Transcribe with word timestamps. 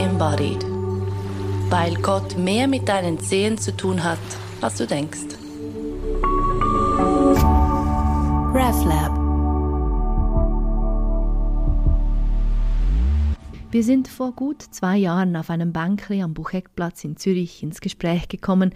embodied. 0.00 0.64
Weil 1.68 1.94
Gott 1.96 2.36
mehr 2.36 2.66
mit 2.66 2.88
deinen 2.88 3.20
Zehen 3.20 3.58
zu 3.58 3.76
tun 3.76 4.02
hat, 4.02 4.18
als 4.60 4.76
du 4.76 4.86
denkst. 4.86 5.36
RefLab 8.52 9.20
Wir 13.70 13.84
sind 13.84 14.08
vor 14.08 14.32
gut 14.32 14.62
zwei 14.62 14.96
Jahren 14.96 15.36
auf 15.36 15.48
einem 15.48 15.72
Bankli 15.72 16.22
am 16.22 16.34
Bucheckplatz 16.34 17.04
in 17.04 17.16
Zürich 17.16 17.62
ins 17.62 17.80
Gespräch 17.80 18.26
gekommen, 18.26 18.74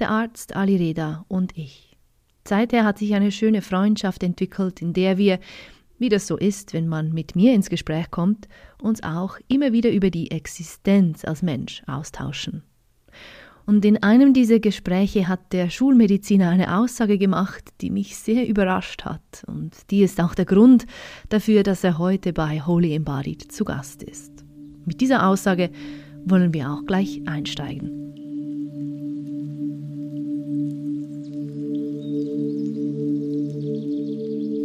der 0.00 0.10
Arzt 0.10 0.56
Ali 0.56 0.76
Reda 0.76 1.24
und 1.28 1.56
ich. 1.56 1.96
Seither 2.44 2.84
hat 2.84 2.98
sich 2.98 3.14
eine 3.14 3.30
schöne 3.30 3.62
Freundschaft 3.62 4.24
entwickelt, 4.24 4.82
in 4.82 4.94
der 4.94 5.16
wir, 5.16 5.38
wie 6.02 6.10
das 6.10 6.26
so 6.26 6.36
ist, 6.36 6.74
wenn 6.74 6.88
man 6.88 7.12
mit 7.12 7.34
mir 7.34 7.54
ins 7.54 7.70
Gespräch 7.70 8.10
kommt, 8.10 8.48
uns 8.82 9.02
auch 9.02 9.38
immer 9.48 9.72
wieder 9.72 9.90
über 9.90 10.10
die 10.10 10.30
Existenz 10.30 11.24
als 11.24 11.40
Mensch 11.42 11.82
austauschen. 11.86 12.62
Und 13.64 13.84
in 13.84 14.02
einem 14.02 14.34
dieser 14.34 14.58
Gespräche 14.58 15.28
hat 15.28 15.52
der 15.52 15.70
Schulmediziner 15.70 16.50
eine 16.50 16.76
Aussage 16.76 17.16
gemacht, 17.16 17.70
die 17.80 17.90
mich 17.90 18.16
sehr 18.16 18.46
überrascht 18.48 19.04
hat. 19.04 19.44
Und 19.46 19.90
die 19.90 20.02
ist 20.02 20.20
auch 20.20 20.34
der 20.34 20.44
Grund 20.44 20.84
dafür, 21.28 21.62
dass 21.62 21.84
er 21.84 21.98
heute 21.98 22.32
bei 22.32 22.60
Holy 22.60 22.94
Embodied 22.94 23.52
zu 23.52 23.64
Gast 23.64 24.02
ist. 24.02 24.44
Mit 24.84 25.00
dieser 25.00 25.28
Aussage 25.28 25.70
wollen 26.24 26.52
wir 26.52 26.70
auch 26.70 26.84
gleich 26.84 27.22
einsteigen. 27.26 28.31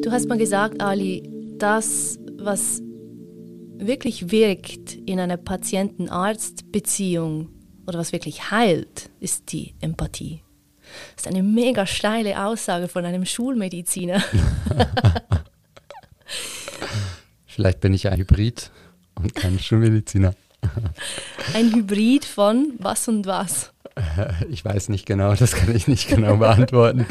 Du 0.07 0.13
hast 0.13 0.29
mal 0.29 0.37
gesagt, 0.37 0.81
Ali, 0.81 1.29
das, 1.57 2.17
was 2.37 2.81
wirklich 3.77 4.31
wirkt 4.31 4.93
in 4.93 5.19
einer 5.19 5.35
Patienten-Arzt-Beziehung 5.35 7.49
oder 7.85 7.99
was 7.99 8.13
wirklich 8.13 8.49
heilt, 8.49 9.09
ist 9.19 9.51
die 9.51 9.75
Empathie. 9.81 10.43
Das 11.13 11.25
ist 11.25 11.27
eine 11.27 11.43
mega 11.43 11.85
steile 11.85 12.45
Aussage 12.45 12.87
von 12.87 13.03
einem 13.03 13.25
Schulmediziner. 13.25 14.23
Vielleicht 17.45 17.81
bin 17.81 17.93
ich 17.93 18.07
ein 18.07 18.17
Hybrid 18.17 18.71
und 19.15 19.35
kein 19.35 19.59
Schulmediziner. 19.59 20.33
Ein 21.53 21.75
Hybrid 21.75 22.23
von 22.23 22.75
was 22.79 23.09
und 23.09 23.25
was? 23.25 23.73
Ich 24.49 24.63
weiß 24.63 24.87
nicht 24.87 25.05
genau, 25.05 25.35
das 25.35 25.51
kann 25.51 25.75
ich 25.75 25.89
nicht 25.89 26.07
genau 26.07 26.37
beantworten. 26.37 27.05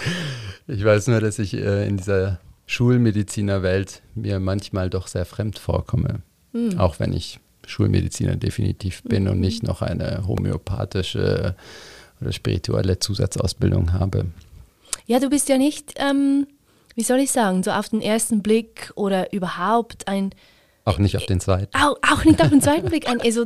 Ich 0.66 0.83
weiß 0.83 1.08
nur, 1.08 1.20
dass 1.20 1.38
ich 1.38 1.53
äh, 1.53 1.86
in 1.86 1.98
dieser 1.98 2.41
Schulmedizinerwelt 2.67 4.03
mir 4.14 4.41
manchmal 4.41 4.91
doch 4.91 5.06
sehr 5.06 5.25
fremd 5.25 5.59
vorkomme. 5.59 6.22
Mhm. 6.53 6.78
Auch 6.78 6.98
wenn 6.98 7.12
ich 7.12 7.39
Schulmediziner 7.67 8.36
definitiv 8.36 9.03
bin 9.03 9.25
mhm. 9.25 9.31
und 9.31 9.41
nicht 9.41 9.62
noch 9.62 9.83
eine 9.83 10.27
homöopathische 10.27 11.56
oder 12.20 12.33
spirituelle 12.33 12.98
Zusatzausbildung 12.98 13.92
habe. 13.92 14.27
Ja, 15.06 15.20
du 15.20 15.28
bist 15.28 15.48
ja 15.48 15.59
nicht, 15.59 15.94
ähm, 15.97 16.47
wie 16.94 17.03
soll 17.03 17.19
ich 17.19 17.31
sagen, 17.31 17.62
so 17.62 17.70
auf 17.70 17.89
den 17.89 18.00
ersten 18.00 18.42
Blick 18.42 18.92
oder 18.94 19.33
überhaupt 19.33 20.09
ein. 20.09 20.31
Auch 20.84 20.98
nicht 20.98 21.17
auf 21.17 21.27
den 21.27 21.41
zweiten. 21.41 21.77
Auch, 21.77 21.97
auch 22.03 22.25
nicht 22.25 22.41
auf 22.42 22.48
den 22.48 22.62
zweiten 22.62 22.89
Blick 22.89 23.09
ein, 23.09 23.20
Eso 23.20 23.44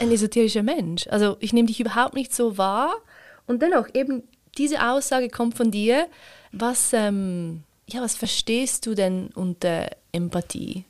ein 0.00 0.10
esoterischer 0.10 0.62
Mensch. 0.62 1.06
Also 1.08 1.36
ich 1.40 1.52
nehme 1.52 1.68
dich 1.68 1.80
überhaupt 1.80 2.14
nicht 2.14 2.34
so 2.34 2.58
wahr. 2.58 2.92
Und 3.46 3.62
dennoch, 3.62 3.88
eben 3.94 4.22
diese 4.58 4.86
Aussage 4.86 5.28
kommt 5.28 5.56
von 5.56 5.70
dir. 5.70 6.06
Was, 6.52 6.92
ähm, 6.92 7.62
ja, 7.88 8.00
was 8.00 8.14
verstehst 8.16 8.86
du 8.86 8.94
denn 8.94 9.28
unter 9.34 9.88
Empathie? 10.12 10.84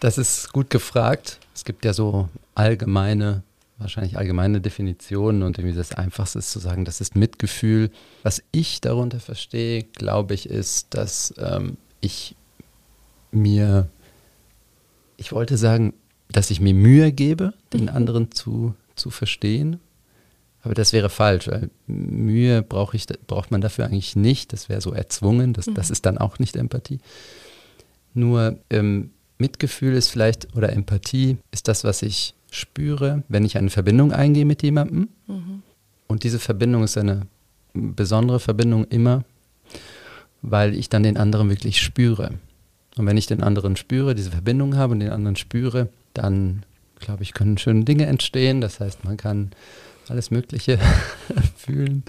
Das 0.00 0.18
ist 0.18 0.52
gut 0.52 0.70
gefragt. 0.70 1.38
Es 1.54 1.64
gibt 1.64 1.84
ja 1.84 1.92
so 1.92 2.28
allgemeine, 2.54 3.42
wahrscheinlich 3.78 4.16
allgemeine 4.16 4.60
Definitionen 4.60 5.42
und 5.42 5.58
irgendwie 5.58 5.76
das 5.76 5.92
Einfachste 5.92 6.38
ist 6.38 6.50
zu 6.50 6.58
sagen, 6.58 6.84
das 6.84 7.00
ist 7.00 7.16
Mitgefühl. 7.16 7.90
Was 8.22 8.42
ich 8.52 8.80
darunter 8.80 9.20
verstehe, 9.20 9.82
glaube 9.82 10.34
ich, 10.34 10.48
ist, 10.48 10.94
dass 10.94 11.34
ähm, 11.38 11.76
ich 12.00 12.36
mir, 13.30 13.88
ich 15.16 15.32
wollte 15.32 15.56
sagen, 15.56 15.94
dass 16.30 16.50
ich 16.50 16.60
mir 16.60 16.74
Mühe 16.74 17.12
gebe, 17.12 17.54
den 17.72 17.82
mhm. 17.82 17.88
anderen 17.88 18.32
zu, 18.32 18.74
zu 18.96 19.10
verstehen. 19.10 19.80
Aber 20.68 20.74
das 20.74 20.92
wäre 20.92 21.08
falsch, 21.08 21.48
weil 21.48 21.70
Mühe 21.86 22.60
brauch 22.60 22.92
ich, 22.92 23.06
braucht 23.26 23.50
man 23.50 23.62
dafür 23.62 23.86
eigentlich 23.86 24.16
nicht. 24.16 24.52
Das 24.52 24.68
wäre 24.68 24.82
so 24.82 24.92
erzwungen, 24.92 25.54
das, 25.54 25.66
mhm. 25.66 25.72
das 25.72 25.88
ist 25.88 26.04
dann 26.04 26.18
auch 26.18 26.38
nicht 26.38 26.56
Empathie. 26.56 26.98
Nur 28.12 28.58
ähm, 28.68 29.08
Mitgefühl 29.38 29.94
ist 29.94 30.10
vielleicht, 30.10 30.54
oder 30.54 30.74
Empathie 30.74 31.38
ist 31.52 31.68
das, 31.68 31.84
was 31.84 32.02
ich 32.02 32.34
spüre, 32.50 33.22
wenn 33.28 33.46
ich 33.46 33.56
eine 33.56 33.70
Verbindung 33.70 34.12
eingehe 34.12 34.44
mit 34.44 34.62
jemandem. 34.62 35.08
Mhm. 35.26 35.62
Und 36.06 36.22
diese 36.22 36.38
Verbindung 36.38 36.84
ist 36.84 36.98
eine 36.98 37.22
besondere 37.72 38.38
Verbindung 38.38 38.84
immer, 38.88 39.24
weil 40.42 40.74
ich 40.74 40.90
dann 40.90 41.02
den 41.02 41.16
anderen 41.16 41.48
wirklich 41.48 41.80
spüre. 41.80 42.32
Und 42.98 43.06
wenn 43.06 43.16
ich 43.16 43.26
den 43.26 43.42
anderen 43.42 43.76
spüre, 43.76 44.14
diese 44.14 44.32
Verbindung 44.32 44.76
habe 44.76 44.92
und 44.92 45.00
den 45.00 45.12
anderen 45.12 45.36
spüre, 45.36 45.88
dann, 46.12 46.62
glaube 47.00 47.22
ich, 47.22 47.32
können 47.32 47.56
schöne 47.56 47.84
Dinge 47.84 48.04
entstehen. 48.04 48.60
Das 48.60 48.80
heißt, 48.80 49.06
man 49.06 49.16
kann 49.16 49.52
alles 50.10 50.30
Mögliche 50.30 50.78
fühlen. 51.56 52.04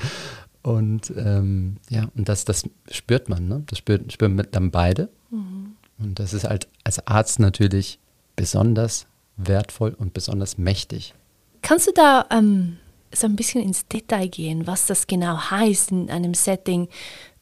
Und 0.61 1.11
ähm, 1.15 1.77
ja, 1.89 2.09
und 2.15 2.27
das, 2.27 2.45
das 2.45 2.63
spürt 2.91 3.29
man, 3.29 3.47
ne? 3.47 3.63
Das 3.67 3.79
spürt, 3.79 4.11
spüren 4.11 4.41
dann 4.51 4.71
beide. 4.71 5.09
Mhm. 5.31 5.75
Und 5.99 6.19
das 6.19 6.33
ist 6.33 6.43
halt 6.43 6.67
als 6.83 7.05
Arzt 7.07 7.39
natürlich 7.39 7.99
besonders 8.35 9.07
wertvoll 9.37 9.95
und 9.97 10.13
besonders 10.13 10.57
mächtig. 10.57 11.13
Kannst 11.61 11.87
du 11.87 11.91
da 11.93 12.25
ähm, 12.31 12.77
so 13.13 13.27
ein 13.27 13.35
bisschen 13.35 13.63
ins 13.63 13.87
Detail 13.87 14.27
gehen, 14.27 14.67
was 14.67 14.85
das 14.85 15.07
genau 15.07 15.37
heißt 15.37 15.91
in 15.91 16.09
einem 16.09 16.33
Setting? 16.33 16.87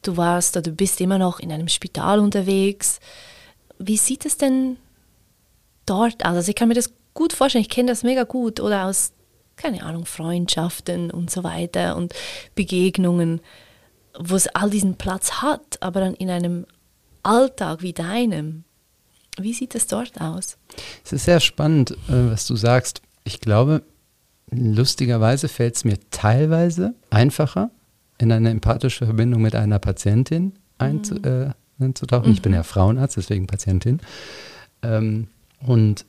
Du 0.02 0.16
warst 0.16 0.56
oder 0.56 0.70
du 0.70 0.72
bist 0.72 1.00
immer 1.00 1.18
noch 1.18 1.40
in 1.40 1.52
einem 1.52 1.68
Spital 1.68 2.20
unterwegs. 2.20 3.00
Wie 3.78 3.96
sieht 3.96 4.26
es 4.26 4.36
denn 4.36 4.76
dort 5.86 6.24
aus? 6.24 6.36
Also 6.36 6.50
ich 6.50 6.56
kann 6.56 6.68
mir 6.68 6.74
das 6.74 6.92
gut 7.14 7.32
vorstellen, 7.32 7.62
ich 7.62 7.70
kenne 7.70 7.90
das 7.90 8.02
mega 8.02 8.24
gut 8.24 8.60
oder 8.60 8.86
aus, 8.86 9.12
keine 9.58 9.82
Ahnung, 9.82 10.06
Freundschaften 10.06 11.10
und 11.10 11.30
so 11.30 11.44
weiter 11.44 11.96
und 11.96 12.14
Begegnungen, 12.54 13.40
wo 14.18 14.34
es 14.34 14.48
all 14.48 14.70
diesen 14.70 14.96
Platz 14.96 15.42
hat, 15.42 15.78
aber 15.80 16.00
dann 16.00 16.14
in 16.14 16.30
einem 16.30 16.66
Alltag 17.22 17.82
wie 17.82 17.92
deinem. 17.92 18.64
Wie 19.38 19.52
sieht 19.52 19.74
es 19.74 19.86
dort 19.86 20.20
aus? 20.20 20.56
Es 21.04 21.12
ist 21.12 21.24
sehr 21.24 21.40
spannend, 21.40 21.92
äh, 22.08 22.30
was 22.30 22.46
du 22.46 22.56
sagst. 22.56 23.02
Ich 23.24 23.40
glaube, 23.40 23.82
lustigerweise 24.50 25.48
fällt 25.48 25.76
es 25.76 25.84
mir 25.84 25.98
teilweise 26.10 26.94
einfacher, 27.10 27.70
in 28.18 28.32
eine 28.32 28.50
empathische 28.50 29.04
Verbindung 29.04 29.42
mit 29.42 29.54
einer 29.54 29.78
Patientin 29.78 30.54
einzutauchen. 30.78 31.52
Mhm. 31.78 32.24
Äh, 32.24 32.30
ich 32.30 32.42
bin 32.42 32.52
ja 32.52 32.62
Frauenarzt, 32.64 33.16
deswegen 33.16 33.46
Patientin. 33.46 34.00
Ähm, 34.82 35.28
und 35.60 36.04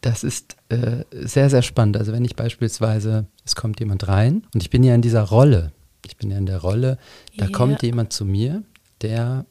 das 0.00 0.24
ist 0.24 0.56
äh, 0.68 1.04
sehr, 1.10 1.50
sehr 1.50 1.62
spannend. 1.62 1.96
Also 1.96 2.12
wenn 2.12 2.24
ich 2.24 2.36
beispielsweise, 2.36 3.26
es 3.44 3.54
kommt 3.54 3.80
jemand 3.80 4.08
rein 4.08 4.46
und 4.54 4.62
ich 4.62 4.70
bin 4.70 4.82
ja 4.82 4.94
in 4.94 5.02
dieser 5.02 5.22
Rolle, 5.22 5.72
ich 6.06 6.16
bin 6.16 6.30
ja 6.30 6.38
in 6.38 6.46
der 6.46 6.58
Rolle, 6.58 6.98
da 7.36 7.46
yeah. 7.46 7.52
kommt 7.52 7.82
jemand 7.82 8.12
zu 8.12 8.24
mir, 8.24 8.62
der 9.02 9.44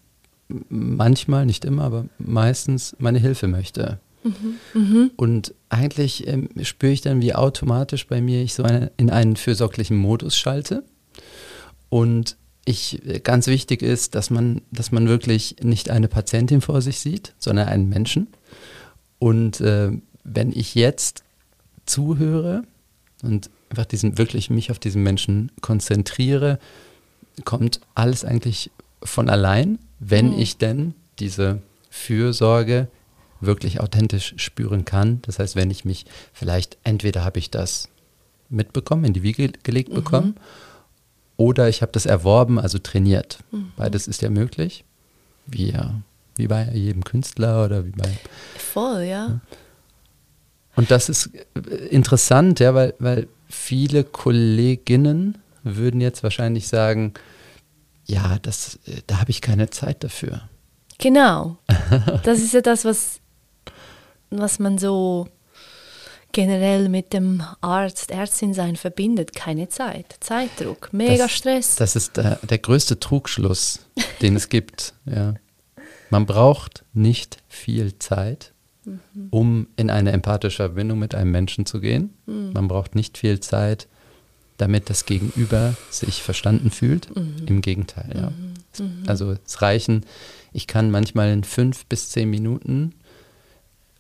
manchmal, 0.48 1.46
nicht 1.46 1.66
immer, 1.66 1.84
aber 1.84 2.06
meistens 2.18 2.96
meine 3.00 3.20
Hilfe 3.20 3.48
möchte. 3.48 4.00
Mhm. 4.24 4.56
Mhm. 4.74 5.12
Und 5.16 5.54
eigentlich 5.70 6.28
ähm, 6.28 6.50
spüre 6.64 6.92
ich 6.92 7.02
dann, 7.02 7.22
wie 7.22 7.36
automatisch 7.36 8.08
bei 8.08 8.22
mir 8.22 8.42
ich 8.42 8.54
so 8.54 8.64
eine, 8.64 8.92
in 8.98 9.10
einen 9.10 9.36
fürsorglichen 9.36 9.98
Modus 9.98 10.38
schalte. 10.38 10.84
Und 11.90 12.36
ich, 12.66 13.06
äh, 13.06 13.20
ganz 13.20 13.48
wichtig 13.48 13.82
ist, 13.82 14.16
dass 14.16 14.30
man, 14.30 14.62
dass 14.72 14.92
man 14.92 15.08
wirklich 15.08 15.58
nicht 15.62 15.90
eine 15.90 16.08
Patientin 16.08 16.62
vor 16.62 16.82
sich 16.82 17.00
sieht, 17.00 17.34
sondern 17.38 17.68
einen 17.68 17.88
Menschen. 17.88 18.28
Und 19.20 19.62
äh, 19.62 19.92
wenn 20.34 20.52
ich 20.52 20.76
jetzt 20.76 21.24
zuhöre 21.86 22.64
und 23.24 23.50
einfach 23.70 23.86
diesen, 23.86 24.18
wirklich 24.18 24.50
mich 24.50 24.72
auf 24.72 24.80
diesen 24.80 25.04
Menschen 25.04 25.52
konzentriere, 25.62 26.60
kommt 27.46 27.82
alles 27.96 28.26
eigentlich 28.26 28.72
von 29.04 29.30
allein, 29.30 29.80
wenn 30.00 30.34
mhm. 30.34 30.40
ich 30.40 30.58
denn 30.58 30.94
diese 31.20 31.62
Fürsorge 31.90 32.88
wirklich 33.42 33.80
authentisch 33.80 34.34
spüren 34.38 34.86
kann. 34.86 35.22
Das 35.24 35.40
heißt, 35.40 35.56
wenn 35.56 35.72
ich 35.72 35.86
mich 35.86 36.06
vielleicht, 36.34 36.78
entweder 36.84 37.24
habe 37.24 37.40
ich 37.40 37.50
das 37.50 37.90
mitbekommen, 38.50 39.06
in 39.06 39.14
die 39.14 39.24
Wiege 39.24 39.52
gelegt 39.64 39.90
mhm. 39.90 39.96
bekommen, 39.96 40.36
oder 41.38 41.70
ich 41.70 41.82
habe 41.82 41.94
das 41.94 42.06
erworben, 42.06 42.60
also 42.60 42.80
trainiert. 42.80 43.40
Mhm. 43.52 43.72
Beides 43.78 44.08
ist 44.08 44.22
ja 44.22 44.30
möglich, 44.30 44.84
wie 45.46 45.72
ja 45.72 46.02
wie 46.36 46.48
bei 46.48 46.70
jedem 46.74 47.04
Künstler 47.04 47.66
oder 47.66 47.86
wie 47.86 47.92
bei. 47.92 48.10
Voll, 48.58 49.04
ja. 49.04 49.42
Und 50.80 50.92
das 50.92 51.10
ist 51.10 51.32
äh, 51.36 51.76
interessant, 51.90 52.62
ja, 52.62 52.74
weil, 52.74 52.94
weil 53.00 53.28
viele 53.50 54.06
Kolleginnen 54.06 55.38
würden 55.62 56.00
jetzt 56.00 56.24
wahrscheinlich 56.24 56.70
sagen, 56.70 57.16
ja, 58.06 58.40
das, 58.42 58.80
äh, 58.86 59.02
da 59.06 59.20
habe 59.20 59.30
ich 59.30 59.42
keine 59.42 59.70
Zeit 59.72 60.06
dafür. 60.06 60.48
Genau. 60.98 61.58
Das 62.24 62.40
ist 62.40 62.54
ja 62.54 62.62
das, 62.62 62.86
was, 62.86 63.20
was 64.30 64.60
man 64.60 64.78
so 64.78 65.28
generell 66.32 66.88
mit 66.88 67.12
dem 67.12 67.44
Arzt, 67.60 68.12
Ärztin 68.12 68.54
sein 68.54 68.78
verbindet. 68.78 69.36
Keine 69.36 69.68
Zeit, 69.68 70.16
Zeitdruck, 70.22 70.94
mega 70.94 71.24
das, 71.24 71.32
Stress. 71.32 71.76
Das 71.76 71.98
ist 71.98 72.16
der, 72.16 72.40
der 72.44 72.58
größte 72.58 73.02
Trugschluss, 73.02 73.80
den 74.22 74.38
es 74.38 74.48
gibt. 74.48 74.94
Ja. 75.04 75.34
Man 76.10 76.26
braucht 76.26 76.86
nicht 76.94 77.44
viel 77.50 78.00
Zeit, 78.00 78.54
mhm. 78.86 79.28
um 79.30 79.68
in 79.76 79.90
eine 79.90 80.12
empathische 80.12 80.64
Verbindung 80.64 81.00
mit 81.00 81.16
einem 81.16 81.32
Menschen 81.32 81.66
zu 81.66 81.80
gehen. 81.80 82.14
Mhm. 82.26 82.52
Man 82.54 82.68
braucht 82.68 82.96
nicht 82.96 83.18
viel 83.18 83.40
Zeit, 83.40 83.88
damit 84.58 84.90
das 84.90 85.06
Gegenüber 85.06 85.76
sich 85.90 86.22
verstanden 86.22 86.72
fühlt. 86.72 87.16
Mhm. 87.16 87.46
Im 87.46 87.62
Gegenteil, 87.62 88.12
ja. 88.14 88.30
Mhm. 88.30 88.86
Mhm. 88.86 89.04
Also 89.08 89.36
es 89.46 89.62
reichen, 89.62 90.06
ich 90.54 90.68
kann 90.68 90.92
manchmal 90.92 91.32
in 91.32 91.44
fünf 91.44 91.86
bis 91.86 92.10
zehn 92.10 92.30
Minuten 92.30 92.94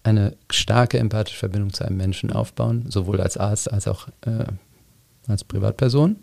eine 0.04 0.36
starke 0.50 0.98
empathische 0.98 1.40
Verbindung 1.40 1.74
zu 1.74 1.86
einem 1.86 1.98
Menschen 1.98 2.32
aufbauen, 2.32 2.86
sowohl 2.90 3.22
als 3.22 3.38
Arzt 3.38 3.72
als 3.72 3.88
auch 3.88 4.08
äh, 4.22 4.46
als 5.28 5.44
Privatperson. 5.44 6.16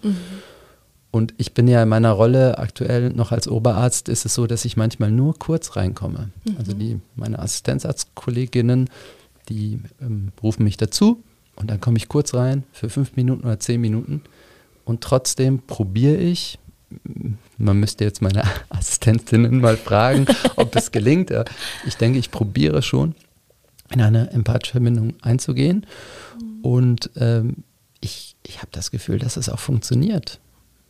Und 1.16 1.32
ich 1.38 1.54
bin 1.54 1.66
ja 1.66 1.82
in 1.82 1.88
meiner 1.88 2.10
Rolle 2.10 2.58
aktuell 2.58 3.08
noch 3.08 3.32
als 3.32 3.48
Oberarzt, 3.48 4.10
ist 4.10 4.26
es 4.26 4.34
so, 4.34 4.46
dass 4.46 4.66
ich 4.66 4.76
manchmal 4.76 5.10
nur 5.10 5.38
kurz 5.38 5.74
reinkomme. 5.74 6.28
Mhm. 6.44 6.56
Also 6.58 6.74
die, 6.74 7.00
meine 7.14 7.38
Assistenzarztkolleginnen, 7.38 8.90
die 9.48 9.80
ähm, 10.02 10.32
rufen 10.42 10.64
mich 10.64 10.76
dazu 10.76 11.24
und 11.54 11.70
dann 11.70 11.80
komme 11.80 11.96
ich 11.96 12.08
kurz 12.08 12.34
rein 12.34 12.64
für 12.70 12.90
fünf 12.90 13.16
Minuten 13.16 13.46
oder 13.46 13.58
zehn 13.58 13.80
Minuten. 13.80 14.20
Und 14.84 15.00
trotzdem 15.00 15.62
probiere 15.66 16.18
ich, 16.18 16.58
man 17.56 17.80
müsste 17.80 18.04
jetzt 18.04 18.20
meine 18.20 18.42
Assistentinnen 18.69 19.62
mal 19.62 19.78
fragen, 19.78 20.26
ob 20.56 20.76
es 20.76 20.92
gelingt. 20.92 21.32
Ich 21.86 21.96
denke, 21.96 22.19
ich 22.19 22.30
probiere 22.30 22.82
schon, 22.82 23.14
in 23.90 24.02
eine 24.02 24.32
empathische 24.32 24.72
Verbindung 24.72 25.14
einzugehen. 25.22 25.86
Mhm. 26.38 26.60
Und 26.60 27.10
ähm, 27.16 27.64
ich, 28.02 28.36
ich 28.46 28.58
habe 28.58 28.69
das 28.72 28.90
Gefühl, 28.90 29.19
dass 29.19 29.38
es 29.38 29.48
auch 29.48 29.60
funktioniert. 29.60 30.40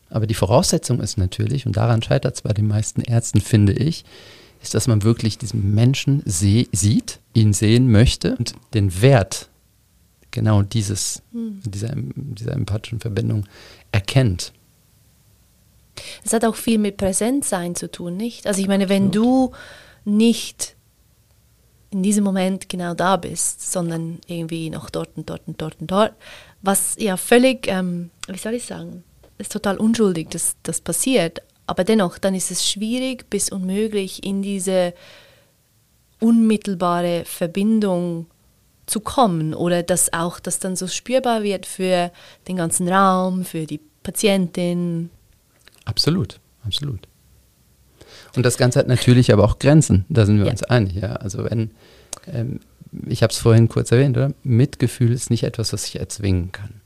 Aber 0.08 0.26
die 0.26 0.34
Voraussetzung 0.34 1.00
ist 1.00 1.18
natürlich, 1.18 1.66
und 1.66 1.76
daran 1.76 2.02
scheitert 2.02 2.36
es 2.36 2.42
bei 2.42 2.52
den 2.52 2.68
meisten 2.68 3.00
Ärzten, 3.00 3.40
finde 3.40 3.72
ich, 3.72 4.04
ist, 4.62 4.74
dass 4.74 4.88
man 4.88 5.02
wirklich 5.02 5.38
diesen 5.38 5.74
Menschen 5.74 6.22
sieht, 6.24 7.20
ihn 7.34 7.52
sehen 7.52 7.90
möchte 7.90 8.36
und 8.36 8.54
den 8.74 9.00
Wert 9.02 9.48
genau 10.30 10.62
dieses, 10.62 11.22
mhm. 11.32 11.60
dieser, 11.64 11.92
dieser 11.94 12.52
empathischen 12.52 13.00
Verbindung 13.00 13.46
erkennt. 13.92 14.52
Es 16.24 16.32
hat 16.32 16.44
auch 16.44 16.56
viel 16.56 16.78
mit 16.78 16.98
Präsenzsein 16.98 17.74
zu 17.74 17.90
tun, 17.90 18.16
nicht? 18.16 18.46
Also 18.46 18.60
ich 18.60 18.68
meine, 18.68 18.88
wenn 18.88 19.10
du 19.10 19.52
nicht 20.04 20.76
in 21.90 22.02
diesem 22.02 22.24
Moment 22.24 22.68
genau 22.68 22.92
da 22.92 23.16
bist, 23.16 23.72
sondern 23.72 24.18
irgendwie 24.26 24.68
noch 24.68 24.90
dort 24.90 25.16
und 25.16 25.30
dort 25.30 25.42
und 25.46 25.62
dort 25.62 25.80
und 25.80 25.90
dort, 25.90 26.12
was 26.60 26.96
ja 26.98 27.16
völlig, 27.16 27.68
ähm, 27.68 28.10
wie 28.28 28.38
soll 28.38 28.54
ich 28.54 28.66
sagen, 28.66 29.04
ist 29.38 29.52
total 29.52 29.78
unschuldig, 29.78 30.28
dass 30.30 30.56
das 30.62 30.80
passiert, 30.80 31.42
aber 31.66 31.84
dennoch, 31.84 32.18
dann 32.18 32.34
ist 32.34 32.50
es 32.50 32.68
schwierig 32.68 33.28
bis 33.28 33.50
unmöglich 33.50 34.24
in 34.24 34.42
diese 34.42 34.94
unmittelbare 36.20 37.24
Verbindung 37.24 38.26
zu 38.86 39.00
kommen 39.00 39.52
oder 39.52 39.82
dass 39.82 40.12
auch 40.12 40.38
das 40.38 40.60
dann 40.60 40.76
so 40.76 40.86
spürbar 40.86 41.42
wird 41.42 41.66
für 41.66 42.12
den 42.46 42.56
ganzen 42.56 42.88
Raum, 42.88 43.44
für 43.44 43.66
die 43.66 43.80
Patientin. 44.02 45.10
Absolut, 45.84 46.38
absolut. 46.64 47.00
Und 48.36 48.44
das 48.44 48.58
Ganze 48.58 48.78
hat 48.78 48.86
natürlich 48.86 49.32
aber 49.32 49.44
auch 49.44 49.58
Grenzen, 49.58 50.04
da 50.08 50.24
sind 50.24 50.38
wir 50.38 50.46
ja. 50.46 50.52
uns 50.52 50.62
einig. 50.62 50.94
Ja? 50.94 51.14
Also 51.16 51.44
wenn, 51.44 51.72
ähm, 52.32 52.60
ich 53.06 53.22
habe 53.22 53.32
es 53.32 53.38
vorhin 53.38 53.68
kurz 53.68 53.90
erwähnt, 53.90 54.16
oder? 54.16 54.32
Mitgefühl 54.44 55.12
ist 55.12 55.30
nicht 55.30 55.42
etwas, 55.42 55.72
was 55.72 55.86
ich 55.86 55.98
erzwingen 55.98 56.52
kann. 56.52 56.80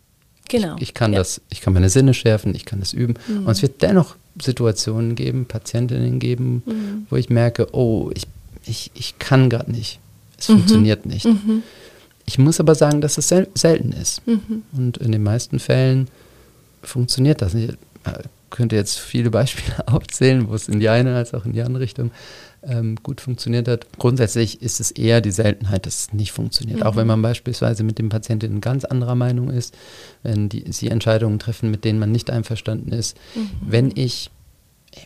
Genau. 0.50 0.76
Ich, 0.76 0.82
ich 0.82 0.94
kann 0.94 1.12
ja. 1.12 1.20
das, 1.20 1.40
ich 1.48 1.60
kann 1.60 1.72
meine 1.72 1.88
Sinne 1.88 2.12
schärfen, 2.12 2.54
ich 2.54 2.64
kann 2.64 2.80
das 2.80 2.92
üben. 2.92 3.14
Mhm. 3.28 3.46
Und 3.46 3.50
es 3.52 3.62
wird 3.62 3.82
dennoch 3.82 4.16
Situationen 4.40 5.14
geben, 5.14 5.46
Patientinnen 5.46 6.18
geben, 6.18 6.62
mhm. 6.66 7.06
wo 7.08 7.16
ich 7.16 7.30
merke, 7.30 7.68
oh, 7.72 8.10
ich, 8.14 8.26
ich, 8.66 8.90
ich 8.94 9.18
kann 9.18 9.48
gerade 9.48 9.70
nicht. 9.70 10.00
Es 10.38 10.48
mhm. 10.48 10.54
funktioniert 10.54 11.06
nicht. 11.06 11.24
Mhm. 11.24 11.62
Ich 12.26 12.38
muss 12.38 12.60
aber 12.60 12.74
sagen, 12.74 13.00
dass 13.00 13.16
es 13.16 13.28
sel 13.28 13.48
selten 13.54 13.92
ist. 13.92 14.26
Mhm. 14.26 14.62
Und 14.72 14.98
in 14.98 15.12
den 15.12 15.22
meisten 15.22 15.58
Fällen 15.58 16.08
funktioniert 16.82 17.42
das 17.42 17.54
nicht 17.54 17.76
könnte 18.50 18.76
jetzt 18.76 18.98
viele 18.98 19.30
Beispiele 19.30 19.86
aufzählen, 19.86 20.48
wo 20.48 20.54
es 20.54 20.68
in 20.68 20.80
die 20.80 20.88
eine 20.88 21.16
als 21.16 21.32
auch 21.32 21.46
in 21.46 21.52
die 21.52 21.62
andere 21.62 21.82
Richtung 21.82 22.10
ähm, 22.62 22.96
gut 23.02 23.20
funktioniert 23.20 23.68
hat. 23.68 23.86
Grundsätzlich 23.98 24.62
ist 24.62 24.80
es 24.80 24.90
eher 24.90 25.20
die 25.20 25.30
Seltenheit, 25.30 25.86
dass 25.86 26.00
es 26.00 26.12
nicht 26.12 26.32
funktioniert. 26.32 26.80
Mhm. 26.80 26.86
Auch 26.86 26.96
wenn 26.96 27.06
man 27.06 27.22
beispielsweise 27.22 27.82
mit 27.82 27.98
dem 27.98 28.08
Patienten 28.08 28.60
ganz 28.60 28.84
anderer 28.84 29.14
Meinung 29.14 29.50
ist, 29.50 29.76
wenn 30.22 30.48
die, 30.48 30.70
sie 30.72 30.88
Entscheidungen 30.88 31.38
treffen, 31.38 31.70
mit 31.70 31.84
denen 31.84 31.98
man 31.98 32.12
nicht 32.12 32.30
einverstanden 32.30 32.92
ist. 32.92 33.16
Mhm. 33.34 33.50
Wenn 33.62 33.92
ich, 33.94 34.30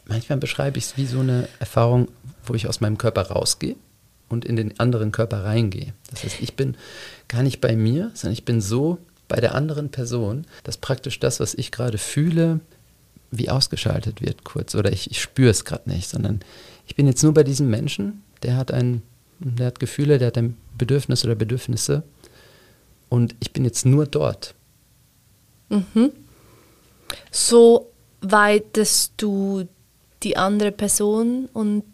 manchmal 0.07 0.39
beschreibe 0.39 0.79
ich 0.79 0.85
es 0.85 0.97
wie 0.97 1.07
so 1.07 1.21
eine 1.21 1.49
Erfahrung, 1.61 2.09
wo 2.45 2.55
ich 2.55 2.69
aus 2.69 2.81
meinem 2.81 2.99
Körper 2.99 3.23
rausgehe 3.29 3.77
und 4.29 4.45
in 4.45 4.57
den 4.57 4.79
anderen 4.81 5.13
Körper 5.13 5.45
reingehe. 5.45 5.93
Das 6.11 6.25
heißt, 6.25 6.41
ich 6.41 6.57
bin 6.57 6.77
gar 7.29 7.43
nicht 7.43 7.61
bei 7.61 7.77
mir, 7.77 8.11
sondern 8.15 8.35
ich 8.35 8.45
bin 8.45 8.61
so 8.61 8.99
bei 9.29 9.41
der 9.41 9.55
anderen 9.55 9.91
Person, 9.91 10.47
dass 10.65 10.77
praktisch 10.77 11.21
das, 11.21 11.41
was 11.41 11.55
ich 11.55 11.71
gerade 11.71 11.99
fühle, 11.99 12.61
wie 13.31 13.51
ausgeschaltet 13.51 14.21
wird 14.21 14.45
kurz 14.45 14.75
oder 14.75 14.93
ich, 14.93 15.11
ich 15.11 15.21
spüre 15.21 15.51
es 15.51 15.65
gerade 15.65 15.91
nicht, 15.91 16.09
sondern 16.09 16.41
ich 16.87 16.95
bin 16.95 17.07
jetzt 17.07 17.23
nur 17.23 17.35
bei 17.35 17.43
diesem 17.43 17.71
Menschen, 17.71 18.23
der 18.43 18.57
hat 18.57 18.71
ein, 18.71 19.03
der 19.39 19.67
hat 19.67 19.81
Gefühle, 19.81 20.19
der 20.19 20.29
hat 20.29 20.39
ein 20.39 20.57
Bedürfnis 20.77 21.25
oder 21.25 21.35
Bedürfnisse 21.35 22.03
und 23.09 23.35
ich 23.41 23.53
bin 23.53 23.65
jetzt 23.65 23.87
nur 23.87 24.07
dort. 24.07 24.55
Mhm. 25.69 26.13
So 27.31 27.91
weit, 28.21 28.77
dass 28.77 29.13
du 29.17 29.69
die 30.23 30.37
andere 30.37 30.73
Person 30.73 31.49
und 31.53 31.85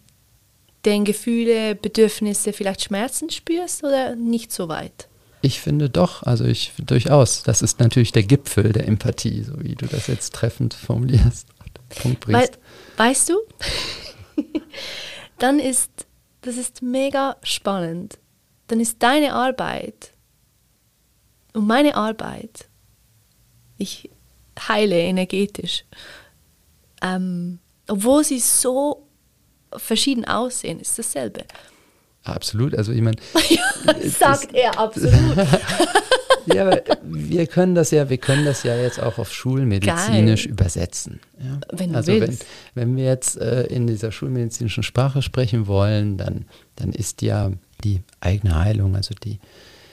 den 0.85 1.05
Gefühle, 1.05 1.75
Bedürfnisse, 1.75 2.53
vielleicht 2.53 2.83
Schmerzen 2.83 3.31
spürst 3.31 3.85
oder 3.85 4.17
nicht 4.17 4.53
so 4.53 4.69
weit? 4.69 5.09
Ich 5.43 5.61
finde 5.61 5.89
doch, 5.89 6.23
also 6.23 6.45
ich 6.45 6.73
durchaus. 6.79 7.43
Das 7.43 7.63
ist 7.63 7.81
natürlich 7.81 8.13
der 8.13 8.23
Gipfel 8.23 8.73
der 8.73 8.87
Empathie, 8.87 9.43
so 9.43 9.55
wie 9.63 9.75
du 9.75 9.87
das 9.87 10.07
jetzt 10.07 10.35
treffend 10.35 10.75
formulierst. 10.75 11.47
Punkt 12.03 12.21
bringst. 12.21 12.53
We 12.53 12.59
weißt 13.05 13.31
du, 13.31 13.41
dann 15.39 15.59
ist, 15.59 15.91
das 16.43 16.57
ist 16.57 16.83
mega 16.83 17.37
spannend. 17.43 18.19
Dann 18.69 18.81
ist 18.81 19.03
deine 19.03 19.35
Arbeit 19.35 20.13
und 21.53 21.67
meine 21.67 21.95
Arbeit, 21.97 22.69
ich 23.77 24.11
heile 24.69 24.99
energetisch, 24.99 25.85
ähm, 27.03 27.59
obwohl 27.89 28.25
sie 28.25 28.39
so 28.39 29.07
verschieden 29.77 30.25
aussehen, 30.25 30.81
ist 30.81 30.99
dasselbe. 30.99 31.45
Absolut, 32.23 32.75
also 32.75 32.93
ich 32.93 33.01
meine. 33.01 33.17
Sagt 34.05 34.55
er, 34.55 34.79
absolut. 34.79 35.37
ja, 36.47 36.67
aber 36.67 36.83
wir 37.03 37.47
können 37.47 37.75
das 37.75 37.91
ja, 37.91 38.09
wir 38.09 38.19
können 38.19 38.45
das 38.45 38.63
ja 38.63 38.77
jetzt 38.77 39.01
auch 39.01 39.19
auf 39.19 39.33
schulmedizinisch 39.33 40.45
Geil. 40.45 40.53
übersetzen. 40.53 41.21
Ja? 41.39 41.61
Wenn 41.73 41.95
also 41.95 42.13
wenn, 42.21 42.39
wenn 42.75 42.97
wir 42.97 43.05
jetzt 43.05 43.39
äh, 43.39 43.65
in 43.65 43.87
dieser 43.87 44.13
schulmedizinischen 44.13 44.83
Sprache 44.83 45.23
sprechen 45.23 45.67
wollen, 45.67 46.17
dann, 46.17 46.47
dann 46.77 46.93
ist 46.93 47.23
ja 47.23 47.51
die 47.85 48.03
eigene 48.21 48.59
Heilung, 48.59 48.97
also 48.97 49.15
die, 49.15 49.39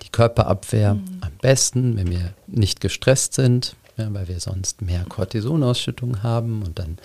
die 0.03 0.09
Körperabwehr 0.09 0.95
mhm. 0.95 1.03
am 1.21 1.31
besten, 1.41 1.97
wenn 1.97 2.09
wir 2.09 2.33
nicht 2.47 2.81
gestresst 2.81 3.33
sind, 3.33 3.75
ja, 3.97 4.13
weil 4.13 4.27
wir 4.27 4.39
sonst 4.39 4.81
mehr 4.81 5.05
Cortisonausschüttung 5.07 6.23
haben 6.23 6.63
und 6.63 6.79
dann 6.79 6.97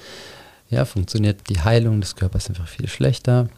ja, 0.71 0.85
funktioniert 0.85 1.49
die 1.51 1.61
Heilung 1.61 2.01
des 2.01 2.17
Körpers 2.17 2.49
einfach 2.49 2.69
viel 2.69 2.89
schlechter 2.89 3.49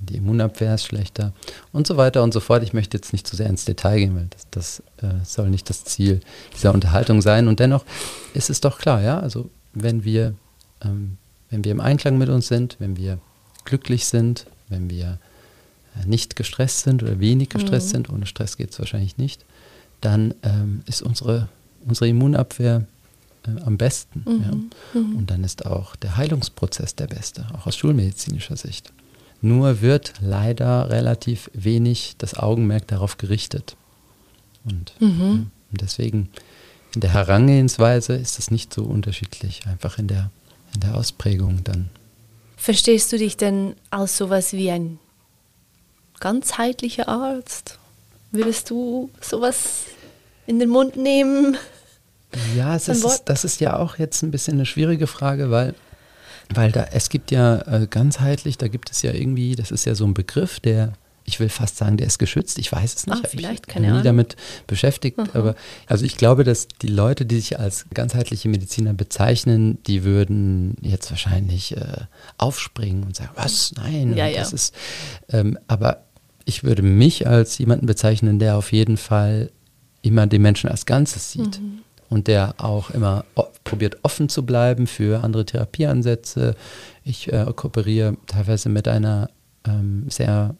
die 0.00 0.16
Immunabwehr 0.16 0.74
ist 0.74 0.84
schlechter 0.84 1.32
und 1.72 1.86
so 1.86 1.96
weiter 1.96 2.22
und 2.22 2.32
so 2.32 2.40
fort. 2.40 2.62
Ich 2.62 2.72
möchte 2.72 2.96
jetzt 2.96 3.12
nicht 3.12 3.26
zu 3.26 3.36
sehr 3.36 3.48
ins 3.48 3.64
Detail 3.64 3.98
gehen, 3.98 4.16
weil 4.16 4.28
das, 4.30 4.46
das 4.50 4.82
äh, 5.02 5.24
soll 5.24 5.50
nicht 5.50 5.68
das 5.70 5.84
Ziel 5.84 6.20
dieser 6.54 6.72
Unterhaltung 6.74 7.22
sein. 7.22 7.48
Und 7.48 7.60
dennoch 7.60 7.84
ist 8.34 8.50
es 8.50 8.60
doch 8.60 8.78
klar, 8.78 9.02
ja, 9.02 9.20
also 9.20 9.50
wenn 9.72 10.04
wir, 10.04 10.34
ähm, 10.84 11.18
wenn 11.50 11.64
wir 11.64 11.72
im 11.72 11.80
Einklang 11.80 12.18
mit 12.18 12.28
uns 12.28 12.48
sind, 12.48 12.76
wenn 12.78 12.96
wir 12.96 13.18
glücklich 13.64 14.06
sind, 14.06 14.46
wenn 14.68 14.90
wir 14.90 15.18
äh, 16.00 16.06
nicht 16.06 16.36
gestresst 16.36 16.80
sind 16.80 17.02
oder 17.02 17.20
wenig 17.20 17.50
gestresst 17.50 17.88
mhm. 17.88 17.92
sind, 17.92 18.10
ohne 18.10 18.26
Stress 18.26 18.56
geht 18.56 18.70
es 18.70 18.78
wahrscheinlich 18.78 19.18
nicht, 19.18 19.44
dann 20.00 20.34
ähm, 20.42 20.82
ist 20.86 21.02
unsere, 21.02 21.48
unsere 21.86 22.08
Immunabwehr 22.08 22.86
äh, 23.46 23.60
am 23.62 23.78
besten. 23.78 24.24
Mhm. 24.26 24.42
Ja. 24.94 25.00
Mhm. 25.00 25.16
Und 25.16 25.30
dann 25.30 25.44
ist 25.44 25.66
auch 25.66 25.96
der 25.96 26.16
Heilungsprozess 26.16 26.94
der 26.94 27.06
beste, 27.06 27.46
auch 27.54 27.66
aus 27.66 27.76
schulmedizinischer 27.76 28.56
Sicht. 28.56 28.92
Nur 29.42 29.82
wird 29.82 30.14
leider 30.20 30.88
relativ 30.90 31.50
wenig 31.52 32.14
das 32.18 32.34
Augenmerk 32.34 32.86
darauf 32.86 33.18
gerichtet. 33.18 33.76
Und, 34.64 34.94
mhm. 35.00 35.50
deswegen 35.72 36.30
in 36.94 37.00
der 37.00 37.12
Herangehensweise 37.12 38.14
ist 38.14 38.38
es 38.38 38.50
nicht 38.50 38.72
so 38.72 38.84
unterschiedlich, 38.84 39.62
einfach 39.66 39.98
in 39.98 40.06
der, 40.06 40.30
in 40.74 40.80
der 40.80 40.94
Ausprägung 40.94 41.64
dann. 41.64 41.90
Verstehst 42.56 43.12
du 43.12 43.18
dich 43.18 43.36
denn 43.36 43.74
als 43.90 44.16
sowas 44.16 44.52
wie 44.52 44.70
ein 44.70 45.00
ganzheitlicher 46.20 47.08
Arzt? 47.08 47.78
Würdest 48.30 48.70
du 48.70 49.10
sowas 49.20 49.86
in 50.46 50.60
den 50.60 50.68
Mund 50.68 50.96
nehmen? 50.96 51.56
Ja, 52.56 52.76
ist, 52.76 53.22
das 53.24 53.44
ist 53.44 53.60
ja 53.60 53.76
auch 53.76 53.98
jetzt 53.98 54.22
ein 54.22 54.30
bisschen 54.30 54.54
eine 54.54 54.66
schwierige 54.66 55.06
Frage, 55.06 55.50
weil, 55.50 55.74
weil 56.54 56.72
da, 56.72 56.84
es 56.92 57.08
gibt 57.08 57.30
ja 57.30 57.60
äh, 57.62 57.86
ganzheitlich, 57.86 58.58
da 58.58 58.68
gibt 58.68 58.90
es 58.90 59.02
ja 59.02 59.12
irgendwie, 59.12 59.54
das 59.56 59.70
ist 59.70 59.84
ja 59.84 59.94
so 59.94 60.04
ein 60.04 60.14
Begriff, 60.14 60.60
der 60.60 60.92
ich 61.24 61.38
will 61.38 61.48
fast 61.48 61.76
sagen, 61.76 61.96
der 61.96 62.08
ist 62.08 62.18
geschützt. 62.18 62.58
Ich 62.58 62.72
weiß 62.72 62.94
es 62.96 63.06
nicht. 63.06 63.24
Ah, 63.24 63.28
vielleicht, 63.28 63.66
ich 63.68 63.72
keine 63.72 63.86
nie 63.86 63.92
Ahnung. 63.92 64.04
damit 64.04 64.36
beschäftigt. 64.66 65.18
Aha. 65.20 65.28
Aber 65.34 65.54
also 65.86 66.04
ich 66.04 66.16
glaube, 66.16 66.42
dass 66.42 66.66
die 66.66 66.88
Leute, 66.88 67.24
die 67.26 67.36
sich 67.36 67.60
als 67.60 67.86
ganzheitliche 67.94 68.48
Mediziner 68.48 68.92
bezeichnen, 68.92 69.78
die 69.84 70.02
würden 70.02 70.76
jetzt 70.80 71.10
wahrscheinlich 71.10 71.76
äh, 71.76 71.84
aufspringen 72.38 73.04
und 73.04 73.14
sagen, 73.14 73.30
was? 73.36 73.72
Nein, 73.76 74.16
Ja, 74.16 74.26
ja. 74.26 74.40
das 74.40 74.52
ist. 74.52 74.74
Ähm, 75.28 75.58
aber 75.68 76.04
ich 76.44 76.64
würde 76.64 76.82
mich 76.82 77.26
als 77.26 77.56
jemanden 77.58 77.86
bezeichnen, 77.86 78.40
der 78.40 78.56
auf 78.56 78.72
jeden 78.72 78.96
Fall 78.96 79.52
immer 80.02 80.26
den 80.26 80.42
Menschen 80.42 80.68
als 80.70 80.86
Ganzes 80.86 81.30
sieht. 81.30 81.60
Mhm. 81.60 81.82
Und 82.12 82.26
der 82.26 82.54
auch 82.58 82.90
immer 82.90 83.24
probiert 83.64 83.96
offen 84.02 84.28
zu 84.28 84.44
bleiben 84.44 84.86
für 84.86 85.24
andere 85.24 85.46
Therapieansätze. 85.46 86.54
Ich 87.04 87.32
äh, 87.32 87.46
kooperiere 87.56 88.16
teilweise 88.26 88.68
mit 88.68 88.86
einer 88.86 89.30
ähm, 89.66 90.04
sehr 90.10 90.54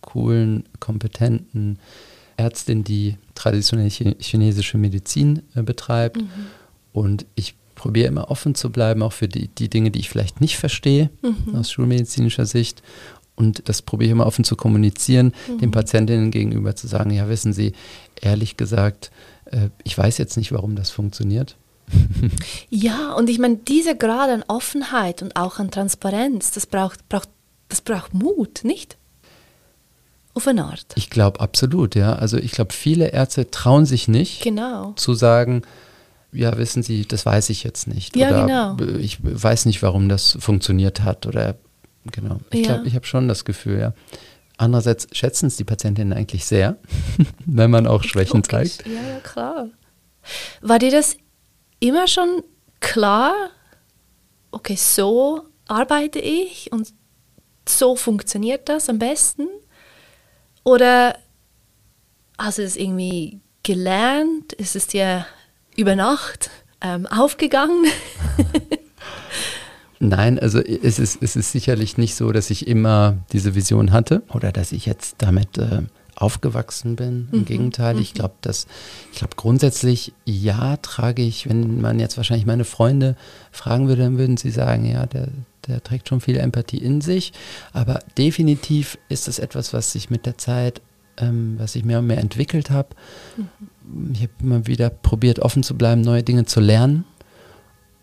coolen, 0.00 0.64
kompetenten 0.80 1.78
Ärztin, 2.36 2.82
die 2.82 3.16
traditionelle 3.36 3.90
Chi- 3.90 4.16
chinesische 4.18 4.76
Medizin 4.76 5.42
äh, 5.54 5.62
betreibt. 5.62 6.16
Mhm. 6.16 6.28
Und 6.92 7.26
ich 7.36 7.54
probiere 7.76 8.08
immer 8.08 8.30
offen 8.30 8.56
zu 8.56 8.70
bleiben, 8.72 9.02
auch 9.04 9.12
für 9.12 9.28
die, 9.28 9.46
die 9.48 9.68
Dinge, 9.70 9.90
die 9.92 10.00
ich 10.00 10.08
vielleicht 10.10 10.40
nicht 10.40 10.56
verstehe 10.56 11.10
Mhm. 11.22 11.54
aus 11.54 11.70
schulmedizinischer 11.70 12.46
Sicht. 12.46 12.82
Und 13.36 13.68
das 13.68 13.82
probiere 13.82 14.06
ich 14.08 14.12
immer 14.12 14.26
offen 14.26 14.44
zu 14.44 14.56
kommunizieren, 14.56 15.32
Mhm. 15.48 15.58
den 15.58 15.70
Patientinnen 15.70 16.30
gegenüber 16.30 16.74
zu 16.74 16.86
sagen, 16.86 17.10
ja, 17.10 17.28
wissen 17.28 17.52
Sie, 17.52 17.72
ehrlich 18.20 18.56
gesagt, 18.56 19.10
äh, 19.46 19.68
ich 19.84 19.96
weiß 19.96 20.18
jetzt 20.18 20.36
nicht, 20.36 20.52
warum 20.52 20.74
das 20.76 20.90
funktioniert. 20.90 21.56
Ja, 22.70 23.12
und 23.12 23.28
ich 23.30 23.38
meine, 23.38 23.56
dieser 23.56 23.94
Grad 23.94 24.30
an 24.30 24.42
Offenheit 24.48 25.22
und 25.22 25.36
auch 25.36 25.58
an 25.58 25.70
Transparenz, 25.70 26.50
das 26.50 26.66
braucht, 26.66 27.08
braucht, 27.08 27.28
das 27.68 27.80
braucht 27.80 28.12
Mut, 28.14 28.60
nicht? 28.64 28.96
Auf 30.34 30.46
eine 30.48 30.64
Art. 30.64 30.86
Ich 30.96 31.08
glaube 31.10 31.40
absolut, 31.40 31.94
ja. 31.94 32.14
Also 32.14 32.36
ich 32.38 32.52
glaube, 32.52 32.72
viele 32.72 33.08
Ärzte 33.08 33.50
trauen 33.50 33.86
sich 33.86 34.06
nicht 34.08 34.42
Genau. 34.42 34.92
zu 34.96 35.14
sagen, 35.14 35.62
ja, 36.32 36.58
wissen 36.58 36.82
Sie, 36.82 37.06
das 37.06 37.24
weiß 37.24 37.48
ich 37.50 37.62
jetzt 37.64 37.86
nicht. 37.86 38.16
Ja, 38.16 38.28
oder 38.44 38.76
genau. 38.76 38.98
ich 38.98 39.18
weiß 39.22 39.64
nicht, 39.64 39.82
warum 39.82 40.08
das 40.10 40.36
funktioniert 40.40 41.02
hat. 41.02 41.24
Oder 41.26 41.56
genau. 42.12 42.38
Ich 42.50 42.66
Ja. 42.66 42.74
glaube, 42.74 42.88
ich 42.88 42.94
habe 42.94 43.06
schon 43.06 43.28
das 43.28 43.44
Gefühl, 43.44 43.78
ja. 43.80 43.92
Andererseits 44.58 45.06
schätzen 45.12 45.46
es 45.46 45.56
die 45.56 45.64
Patientinnen 45.64 46.12
eigentlich 46.16 46.46
sehr, 46.46 46.78
wenn 47.46 47.70
man 47.70 47.86
auch 47.86 48.02
Schwächen 48.02 48.42
Logisch. 48.42 48.76
zeigt. 48.78 48.86
Ja, 48.86 48.92
ja, 49.02 49.20
klar. 49.20 49.68
War 50.62 50.78
dir 50.78 50.90
das 50.90 51.16
immer 51.78 52.06
schon 52.08 52.42
klar, 52.80 53.34
okay, 54.50 54.76
so 54.76 55.42
arbeite 55.68 56.18
ich 56.18 56.72
und 56.72 56.92
so 57.68 57.96
funktioniert 57.96 58.68
das 58.68 58.88
am 58.88 58.98
besten? 58.98 59.46
Oder 60.64 61.16
hast 62.38 62.58
du 62.58 62.62
es 62.62 62.76
irgendwie 62.76 63.40
gelernt? 63.62 64.52
Ist 64.54 64.74
es 64.76 64.86
dir 64.86 65.26
über 65.76 65.96
Nacht 65.96 66.50
ähm, 66.80 67.06
aufgegangen? 67.06 67.84
Nein, 69.98 70.38
also 70.38 70.60
es 70.60 70.98
ist, 70.98 71.22
es 71.22 71.36
ist 71.36 71.52
sicherlich 71.52 71.96
nicht 71.96 72.14
so, 72.14 72.32
dass 72.32 72.50
ich 72.50 72.66
immer 72.66 73.18
diese 73.32 73.54
Vision 73.54 73.92
hatte 73.92 74.22
oder 74.32 74.52
dass 74.52 74.72
ich 74.72 74.84
jetzt 74.84 75.16
damit 75.18 75.56
äh, 75.58 75.82
aufgewachsen 76.16 76.96
bin. 76.96 77.28
Im 77.32 77.44
Gegenteil, 77.44 77.98
ich 78.00 78.14
glaube, 78.14 78.34
dass 78.40 78.66
ich 79.12 79.18
glaube 79.18 79.36
grundsätzlich 79.36 80.12
ja 80.24 80.76
trage 80.78 81.22
ich, 81.22 81.48
wenn 81.48 81.80
man 81.80 82.00
jetzt 82.00 82.16
wahrscheinlich 82.16 82.46
meine 82.46 82.64
Freunde 82.64 83.16
fragen 83.52 83.86
würde, 83.88 84.02
dann 84.02 84.18
würden 84.18 84.38
sie 84.38 84.50
sagen, 84.50 84.86
ja, 84.86 85.06
der, 85.06 85.28
der 85.68 85.82
trägt 85.82 86.08
schon 86.08 86.20
viel 86.20 86.38
Empathie 86.38 86.78
in 86.78 87.02
sich. 87.02 87.32
Aber 87.72 88.00
definitiv 88.16 88.98
ist 89.10 89.28
das 89.28 89.38
etwas, 89.38 89.74
was 89.74 89.92
sich 89.92 90.08
mit 90.08 90.24
der 90.24 90.38
Zeit, 90.38 90.80
ähm, 91.18 91.56
was 91.58 91.74
ich 91.74 91.84
mehr 91.84 91.98
und 91.98 92.06
mehr 92.06 92.18
entwickelt 92.18 92.70
habe. 92.70 92.88
Ich 94.12 94.22
habe 94.22 94.32
immer 94.42 94.66
wieder 94.66 94.88
probiert, 94.88 95.38
offen 95.38 95.62
zu 95.62 95.76
bleiben, 95.76 96.00
neue 96.00 96.22
Dinge 96.22 96.46
zu 96.46 96.60
lernen. 96.60 97.04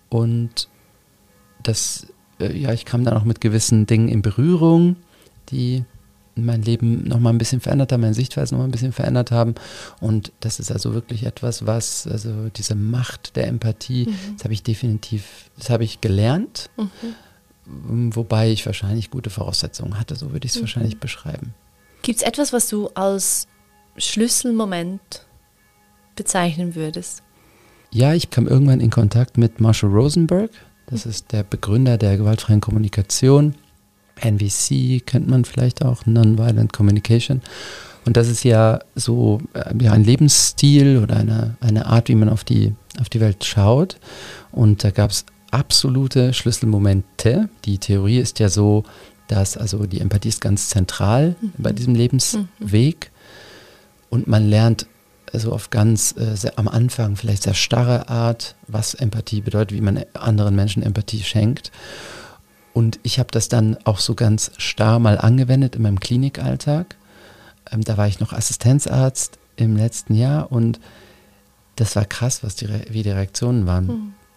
Und 0.10 0.70
das, 1.64 2.08
äh, 2.40 2.56
ja, 2.58 2.74
ich 2.74 2.86
kam 2.86 3.04
dann 3.04 3.16
auch 3.16 3.24
mit 3.24 3.42
gewissen 3.42 3.86
Dingen 3.86 4.08
in 4.08 4.22
Berührung, 4.22 4.98
die 5.50 5.84
mein 6.36 6.64
Leben 6.64 7.08
nochmal 7.08 7.34
ein 7.34 7.38
bisschen 7.38 7.62
verändert 7.62 7.92
haben, 7.92 8.02
meine 8.02 8.14
Sichtweise 8.14 8.56
nochmal 8.56 8.68
ein 8.68 8.72
bisschen 8.72 8.92
verändert 8.92 9.32
haben. 9.32 9.56
Und 10.00 10.32
das 10.40 10.60
ist 10.60 10.72
also 10.72 10.94
wirklich 10.94 11.26
etwas, 11.26 11.66
was, 11.68 12.08
also 12.08 12.50
diese 12.50 12.76
Macht 12.76 13.36
der 13.36 13.48
Empathie, 13.48 14.10
das 14.36 14.46
habe 14.46 14.54
ich 14.54 14.64
definitiv, 14.64 15.52
das 15.58 15.70
habe 15.70 15.84
ich 15.84 16.02
gelernt, 16.02 16.70
ähm, 17.68 18.16
wobei 18.16 18.52
ich 18.52 18.66
wahrscheinlich 18.66 19.12
gute 19.12 19.30
Voraussetzungen 19.30 20.00
hatte, 20.00 20.16
so 20.16 20.32
würde 20.32 20.46
ich 20.46 20.56
es 20.56 20.62
wahrscheinlich 20.62 21.00
beschreiben. 21.00 21.54
Gibt 22.02 22.20
es 22.20 22.28
etwas, 22.28 22.52
was 22.52 22.68
du 22.68 22.90
als 22.90 23.48
Schlüsselmoment 23.98 25.26
bezeichnen 26.16 26.76
würdest? 26.76 27.24
Ja, 27.92 28.14
ich 28.14 28.32
kam 28.32 28.48
irgendwann 28.48 28.80
in 28.80 28.90
Kontakt 28.90 29.38
mit 29.38 29.62
Marshall 29.62 29.92
Rosenberg. 29.92 30.50
Das 30.88 31.06
ist 31.06 31.32
der 31.32 31.44
Begründer 31.44 31.98
der 31.98 32.18
gewaltfreien 32.18 32.62
Kommunikation. 32.62 33.56
NVC 34.22 35.06
kennt 35.06 35.28
man 35.28 35.46
vielleicht 35.46 35.84
auch, 35.84 36.06
Nonviolent 36.06 36.72
Communication. 36.74 37.42
Und 38.06 38.18
das 38.18 38.28
ist 38.28 38.44
ja 38.44 38.80
so 38.96 39.42
äh, 39.54 39.74
ja, 39.82 39.94
ein 39.94 40.04
Lebensstil 40.04 41.00
oder 41.02 41.18
eine, 41.18 41.56
eine 41.62 41.86
Art, 41.86 42.10
wie 42.10 42.16
man 42.16 42.30
auf 42.30 42.44
die, 42.44 42.74
auf 43.00 43.10
die 43.10 43.22
Welt 43.22 43.46
schaut. 43.46 43.98
Und 44.52 44.84
da 44.84 44.92
gab 44.92 45.12
es 45.12 45.26
absolute 45.52 46.34
Schlüsselmomente. 46.34 47.50
Die 47.66 47.78
Theorie 47.78 48.20
ist 48.20 48.40
ja 48.40 48.50
so, 48.50 48.84
dass 49.28 49.56
also 49.56 49.86
die 49.86 50.02
Empathie 50.02 50.30
ist 50.30 50.42
ganz 50.42 50.70
zentral 50.70 51.36
bei 51.58 51.72
diesem 51.72 51.96
Lebensweg. 51.96 53.12
Und 54.10 54.28
man 54.28 54.48
lernt 54.50 54.88
also 55.34 55.52
auf 55.52 55.72
ganz 55.72 56.16
äh, 56.18 56.36
sehr, 56.36 56.58
am 56.58 56.68
Anfang 56.68 57.16
vielleicht 57.16 57.44
sehr 57.44 57.56
starre 57.56 58.08
Art, 58.08 58.56
was 58.68 58.94
Empathie 58.94 59.42
bedeutet, 59.42 59.76
wie 59.76 59.82
man 59.82 60.04
anderen 60.14 60.56
Menschen 60.56 60.84
Empathie 60.84 61.24
schenkt. 61.24 61.72
Und 62.74 63.00
ich 63.04 63.20
habe 63.20 63.30
das 63.32 63.50
dann 63.50 63.78
auch 63.84 64.00
so 64.00 64.16
ganz 64.16 64.52
starr 64.58 65.00
mal 65.00 65.18
angewendet 65.18 65.76
in 65.76 65.82
meinem 65.82 66.00
Klinikalltag. 66.00 66.96
Ähm, 67.72 67.84
da 67.84 67.98
war 67.98 68.08
ich 68.08 68.20
noch 68.20 68.34
Assistenzarzt 68.34 69.38
im 69.56 69.76
letzten 69.76 70.16
Jahr 70.16 70.52
und 70.52 70.80
das 71.76 71.96
war 71.96 72.06
krass, 72.06 72.44
was 72.44 72.56
die, 72.56 72.66
Re- 72.66 72.86
wie 72.90 73.04
die 73.04 73.10
Reaktionen 73.12 73.66
waren. 73.66 73.88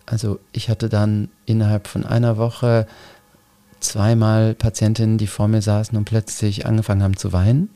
Also 0.06 0.38
ich 0.52 0.68
hatte 0.70 0.88
dann 0.88 1.28
innerhalb 1.44 1.88
von 1.88 2.04
einer 2.06 2.36
Woche 2.36 2.86
zweimal 3.80 4.54
Patientinnen, 4.54 5.18
die 5.18 5.26
vor 5.26 5.48
mir 5.48 5.60
saßen 5.60 5.96
und 5.98 6.06
plötzlich 6.06 6.64
angefangen 6.64 7.02
haben 7.02 7.16
zu 7.16 7.32
weinen. 7.32 7.68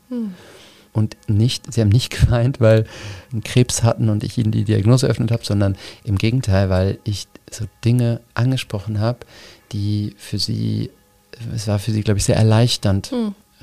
Und 0.93 1.15
nicht, 1.27 1.71
sie 1.71 1.81
haben 1.81 1.89
nicht 1.89 2.09
geweint, 2.19 2.59
weil 2.59 2.85
sie 3.29 3.33
einen 3.33 3.43
Krebs 3.43 3.83
hatten 3.83 4.09
und 4.09 4.23
ich 4.23 4.37
ihnen 4.37 4.51
die 4.51 4.63
Diagnose 4.63 5.07
eröffnet 5.07 5.31
habe, 5.31 5.45
sondern 5.45 5.77
im 6.03 6.17
Gegenteil, 6.17 6.69
weil 6.69 6.99
ich 7.03 7.27
so 7.49 7.65
Dinge 7.83 8.21
angesprochen 8.33 8.99
habe, 8.99 9.19
die 9.71 10.15
für 10.17 10.39
sie, 10.39 10.89
es 11.53 11.67
war 11.67 11.79
für 11.79 11.91
sie, 11.91 12.01
glaube 12.01 12.17
ich, 12.17 12.25
sehr 12.25 12.35
erleichternd, 12.35 13.11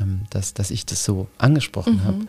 ähm, 0.01 0.23
dass, 0.31 0.55
dass 0.55 0.71
ich 0.71 0.87
das 0.87 1.05
so 1.05 1.29
angesprochen 1.39 2.05
habe. 2.05 2.27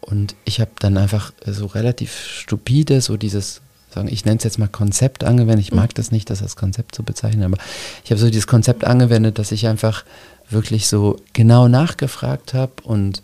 Und 0.00 0.34
ich 0.44 0.60
habe 0.60 0.72
dann 0.80 0.96
einfach 0.96 1.32
so 1.46 1.66
relativ 1.66 2.26
stupide, 2.26 3.00
so 3.00 3.16
dieses, 3.16 3.62
sagen, 3.92 4.08
ich 4.10 4.24
nenne 4.24 4.38
es 4.38 4.44
jetzt 4.44 4.58
mal 4.58 4.68
Konzept 4.68 5.24
angewendet. 5.24 5.64
Ich 5.66 5.72
mag 5.72 5.94
das 5.94 6.10
nicht, 6.10 6.28
das 6.28 6.42
als 6.42 6.56
Konzept 6.56 6.94
zu 6.94 7.02
bezeichnen, 7.02 7.44
aber 7.44 7.62
ich 8.04 8.10
habe 8.10 8.20
so 8.20 8.26
dieses 8.26 8.46
Konzept 8.46 8.84
angewendet, 8.84 9.38
dass 9.38 9.52
ich 9.52 9.66
einfach 9.66 10.04
wirklich 10.50 10.88
so 10.88 11.16
genau 11.32 11.68
nachgefragt 11.68 12.52
habe 12.52 12.72
und, 12.82 13.22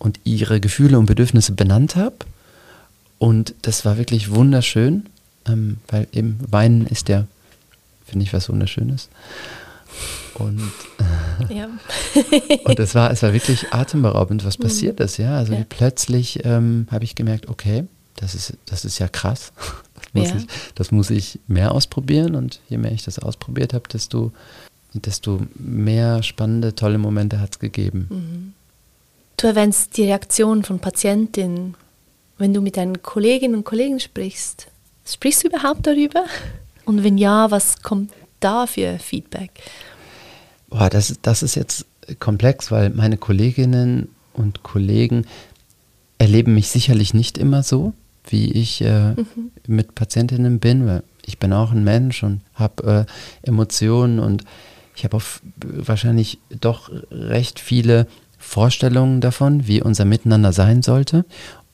und 0.00 0.18
ihre 0.24 0.58
Gefühle 0.60 0.98
und 0.98 1.06
Bedürfnisse 1.06 1.52
benannt 1.52 1.94
habe. 1.94 2.16
Und 3.18 3.54
das 3.62 3.84
war 3.84 3.96
wirklich 3.98 4.30
wunderschön, 4.30 5.06
ähm, 5.46 5.76
weil 5.88 6.08
eben 6.12 6.38
Weinen 6.50 6.86
ist 6.86 7.08
ja, 7.08 7.26
finde 8.06 8.24
ich, 8.24 8.32
was 8.32 8.48
Wunderschönes. 8.48 9.08
Und 10.34 10.72
Ja. 11.50 11.68
und 12.64 12.78
es 12.80 12.94
war, 12.94 13.10
es 13.10 13.22
war 13.22 13.32
wirklich 13.32 13.72
atemberaubend, 13.72 14.44
was 14.44 14.56
passiert 14.56 15.00
ist, 15.00 15.18
ja. 15.18 15.36
Also 15.36 15.52
Ja. 15.52 15.64
plötzlich 15.68 16.44
ähm, 16.44 16.86
habe 16.90 17.04
ich 17.04 17.14
gemerkt, 17.14 17.48
okay, 17.48 17.84
das 18.16 18.34
ist, 18.34 18.54
das 18.66 18.84
ist 18.84 18.98
ja 18.98 19.06
krass. 19.08 19.52
Das 20.12 20.22
muss, 20.22 20.28
Ja. 20.30 20.36
ich, 20.38 20.46
das 20.74 20.90
muss 20.92 21.10
ich 21.10 21.38
mehr 21.46 21.70
ausprobieren 21.72 22.34
und 22.34 22.58
je 22.68 22.78
mehr 22.78 22.90
ich 22.90 23.04
das 23.04 23.18
ausprobiert 23.20 23.74
habe, 23.74 23.86
desto, 23.92 24.32
desto 24.94 25.42
mehr 25.54 26.22
spannende, 26.24 26.74
tolle 26.74 26.98
Momente 26.98 27.38
hat 27.38 27.50
es 27.52 27.58
gegeben. 27.60 28.54
Du 29.40 29.46
erwähnst 29.46 29.96
die 29.96 30.02
Reaktion 30.04 30.62
von 30.64 30.80
Patientinnen, 30.80 31.74
wenn 32.36 32.52
du 32.52 32.60
mit 32.60 32.76
deinen 32.76 33.00
Kolleginnen 33.02 33.54
und 33.54 33.64
Kollegen 33.64 33.98
sprichst. 33.98 34.66
Sprichst 35.06 35.44
du 35.44 35.48
überhaupt 35.48 35.86
darüber? 35.86 36.24
Und 36.84 37.04
wenn 37.04 37.16
ja, 37.16 37.50
was 37.50 37.82
kommt 37.82 38.12
da 38.40 38.66
für 38.66 38.98
Feedback? 38.98 39.50
Boah, 40.68 40.90
das, 40.90 41.10
ist- 41.10 41.20
das 41.22 41.42
ist 41.42 41.54
jetzt 41.54 41.86
komplex, 42.18 42.70
weil 42.70 42.90
meine 42.90 43.16
Kolleginnen 43.16 44.08
und 44.34 44.62
Kollegen 44.62 45.24
erleben 46.18 46.54
mich 46.54 46.68
sicherlich 46.68 47.14
nicht 47.14 47.38
immer 47.38 47.62
so, 47.62 47.94
wie 48.28 48.52
ich 48.52 48.82
äh, 48.82 49.12
mhm. 49.12 49.52
mit 49.66 49.94
Patientinnen 49.94 50.58
bin, 50.60 50.86
weil 50.86 51.02
ich 51.24 51.38
bin 51.38 51.54
auch 51.54 51.72
ein 51.72 51.82
Mensch 51.84 52.22
und 52.22 52.42
habe 52.54 53.06
äh, 53.42 53.46
Emotionen 53.48 54.18
und 54.18 54.44
ich 54.96 55.04
habe 55.04 55.18
wahrscheinlich 55.64 56.38
doch 56.50 56.90
recht 57.10 57.58
viele 57.58 58.06
Vorstellungen 58.40 59.20
davon, 59.20 59.68
wie 59.68 59.82
unser 59.82 60.04
Miteinander 60.04 60.52
sein 60.52 60.82
sollte. 60.82 61.24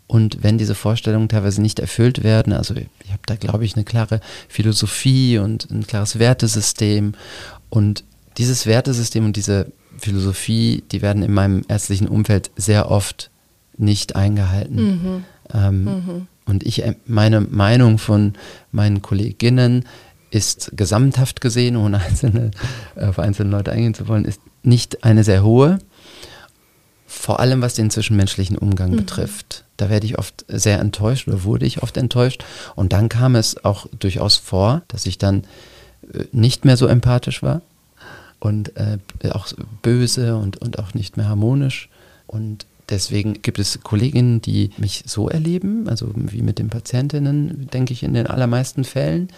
Und 0.09 0.43
wenn 0.43 0.59
diese 0.59 0.75
Vorstellungen 0.75 1.29
teilweise 1.29 1.63
nicht 1.63 1.79
erfüllt 1.81 2.23
werden, 2.23 2.53
also 2.53 2.75
ich 2.75 3.11
habe 3.11 3.23
da, 3.27 3.37
glaube 3.37 3.65
ich, 3.65 3.75
eine 3.75 3.85
klare 3.85 4.21
Philosophie 4.49 5.39
und 5.39 5.71
ein 5.71 5.87
klares 5.87 6.19
Wertesystem. 6.19 7.15
Und 7.71 8.05
dieses 8.37 8.67
Wertesystem 8.67 9.25
und 9.25 9.37
diese 9.37 9.73
Philosophie, 9.99 10.85
die 10.93 11.03
werden 11.03 11.23
in 11.23 11.33
meinem 11.33 11.65
ärztlichen 11.69 12.09
Umfeld 12.09 12.51
sehr 12.57 12.91
oft 12.91 13.31
nicht 13.79 14.15
eingehalten. 14.15 14.77
Mhm. 14.77 15.25
Ähm, 15.55 15.85
mhm. 15.85 16.27
Und 16.45 16.65
ich, 16.65 16.85
äh, 16.85 16.95
meine 17.07 17.41
Meinung 17.41 17.99
von 17.99 18.35
meinen 18.73 19.03
Kolleginnen 19.03 19.85
ist 20.31 20.73
gesamthaft 20.77 21.41
gesehen, 21.41 21.77
ohne 21.77 21.99
einzelne, 22.01 22.51
auf 22.97 23.19
einzelne 23.19 23.51
Leute 23.51 23.73
eingehen 23.73 23.95
zu 23.95 24.09
wollen, 24.09 24.25
ist 24.25 24.41
nicht 24.63 25.05
eine 25.05 25.25
sehr 25.25 25.43
hohe. 25.43 25.79
Vor 27.19 27.41
allem 27.41 27.63
was 27.63 27.75
den 27.75 27.91
zwischenmenschlichen 27.91 28.59
Umgang 28.59 28.91
mhm. 28.91 28.97
betrifft. 28.97 29.65
Da 29.79 29.89
werde 29.89 30.07
ich 30.07 30.19
oft 30.19 30.45
sehr 30.49 30.79
enttäuscht 30.79 31.27
oder 31.27 31.45
wurde 31.45 31.67
ich 31.67 31.83
oft 31.83 31.97
enttäuscht. 31.97 32.45
Und 32.75 32.93
dann 32.93 33.09
kam 33.09 33.35
es 33.35 33.65
auch 33.65 33.87
durchaus 33.99 34.37
vor, 34.37 34.83
dass 34.89 35.07
ich 35.07 35.19
dann 35.19 35.45
äh, 36.13 36.25
nicht 36.33 36.65
mehr 36.65 36.77
so 36.77 36.87
empathisch 36.87 37.43
war 37.43 37.63
und 38.39 38.77
äh, 38.77 38.99
auch 39.31 39.49
böse 39.83 40.37
und, 40.37 40.59
und 40.59 40.79
auch 40.79 40.95
nicht 40.95 41.17
mehr 41.17 41.29
harmonisch. 41.29 41.89
Und 42.27 42.67
deswegen 42.91 43.41
gibt 43.41 43.59
es 43.59 43.81
Kolleginnen, 43.83 44.43
die 44.43 44.71
mich 44.77 45.05
so 45.07 45.29
erleben, 45.29 45.89
also 45.89 46.13
wie 46.15 46.43
mit 46.43 46.59
den 46.59 46.69
Patientinnen, 46.69 47.69
denke 47.73 47.95
ich 47.95 48.03
in 48.03 48.15
den 48.15 48.27
allermeisten 48.27 48.85
Fällen. 48.85 49.29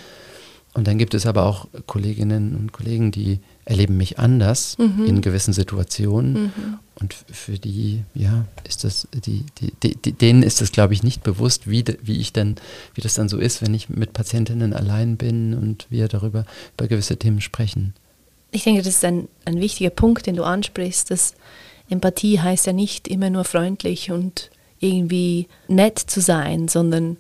Und 0.75 0.87
dann 0.87 0.99
gibt 0.99 1.14
es 1.14 1.26
aber 1.26 1.44
auch 1.44 1.68
Kolleginnen 1.87 2.54
und 2.54 2.73
Kollegen, 2.73 3.11
die 3.11 3.40
erleben 3.64 3.97
mich 3.97 4.18
anders 4.18 4.76
mhm. 4.78 5.06
in 5.06 5.20
gewissen 5.23 5.52
Situationen. 5.52 6.32
Mhm. 6.32 6.78
Und 7.00 7.14
für 7.14 7.59
die, 7.59 8.02
ja, 8.14 8.45
ist 8.67 8.83
das, 8.83 9.07
die, 9.12 9.45
die, 9.61 9.95
die, 9.95 10.12
denen 10.12 10.43
ist 10.43 10.61
das, 10.61 10.73
glaube 10.73 10.95
ich, 10.95 11.05
nicht 11.05 11.23
bewusst, 11.23 11.71
wie, 11.71 11.85
wie 12.02 12.21
ich 12.21 12.33
dann, 12.33 12.57
wie 12.95 13.00
das 13.00 13.14
dann 13.14 13.28
so 13.28 13.38
ist, 13.38 13.62
wenn 13.62 13.73
ich 13.73 13.88
mit 13.88 14.12
Patientinnen 14.12 14.73
allein 14.73 15.17
bin 15.17 15.55
und 15.55 15.87
wir 15.90 16.09
darüber 16.09 16.45
über 16.76 16.88
gewisse 16.88 17.17
Themen 17.17 17.40
sprechen. 17.40 17.95
Ich 18.50 18.64
denke, 18.64 18.83
das 18.83 18.95
ist 18.95 19.05
ein, 19.05 19.28
ein 19.45 19.61
wichtiger 19.61 19.90
Punkt, 19.90 20.26
den 20.26 20.35
du 20.35 20.43
ansprichst, 20.43 21.11
dass 21.11 21.35
Empathie 21.88 22.40
heißt 22.40 22.67
ja 22.67 22.73
nicht 22.73 23.07
immer 23.07 23.31
nur 23.31 23.45
freundlich 23.45 24.11
und 24.11 24.50
irgendwie 24.81 25.47
nett 25.69 25.99
zu 25.99 26.21
sein, 26.21 26.67
sondern 26.67 27.17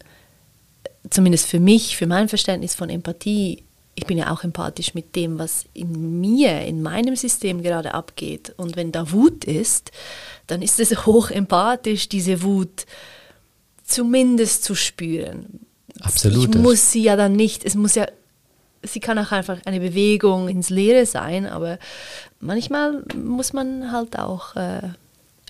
zumindest 1.10 1.46
für 1.46 1.60
mich, 1.60 1.96
für 1.96 2.06
mein 2.06 2.28
Verständnis 2.28 2.74
von 2.74 2.90
Empathie, 2.90 3.62
ich 3.98 4.06
bin 4.06 4.16
ja 4.16 4.30
auch 4.30 4.44
empathisch 4.44 4.94
mit 4.94 5.16
dem, 5.16 5.40
was 5.40 5.64
in 5.74 6.20
mir, 6.20 6.60
in 6.60 6.82
meinem 6.82 7.16
System 7.16 7.64
gerade 7.64 7.94
abgeht. 7.94 8.54
Und 8.56 8.76
wenn 8.76 8.92
da 8.92 9.10
Wut 9.10 9.44
ist, 9.44 9.90
dann 10.46 10.62
ist 10.62 10.78
es 10.78 11.04
hoch 11.06 11.30
empathisch, 11.30 12.08
diese 12.08 12.42
Wut 12.42 12.86
zumindest 13.82 14.62
zu 14.62 14.76
spüren. 14.76 15.66
Absolut. 16.00 16.54
Ich 16.54 16.60
muss 16.60 16.92
sie 16.92 17.02
ja 17.02 17.16
dann 17.16 17.32
nicht, 17.32 17.64
es 17.64 17.74
muss 17.74 17.96
ja, 17.96 18.06
sie 18.84 19.00
kann 19.00 19.18
auch 19.18 19.32
einfach 19.32 19.58
eine 19.64 19.80
Bewegung 19.80 20.48
ins 20.48 20.70
Leere 20.70 21.04
sein, 21.04 21.46
aber 21.46 21.80
manchmal 22.38 23.02
muss 23.16 23.52
man 23.52 23.90
halt 23.90 24.16
auch, 24.16 24.54
äh, 24.54 24.90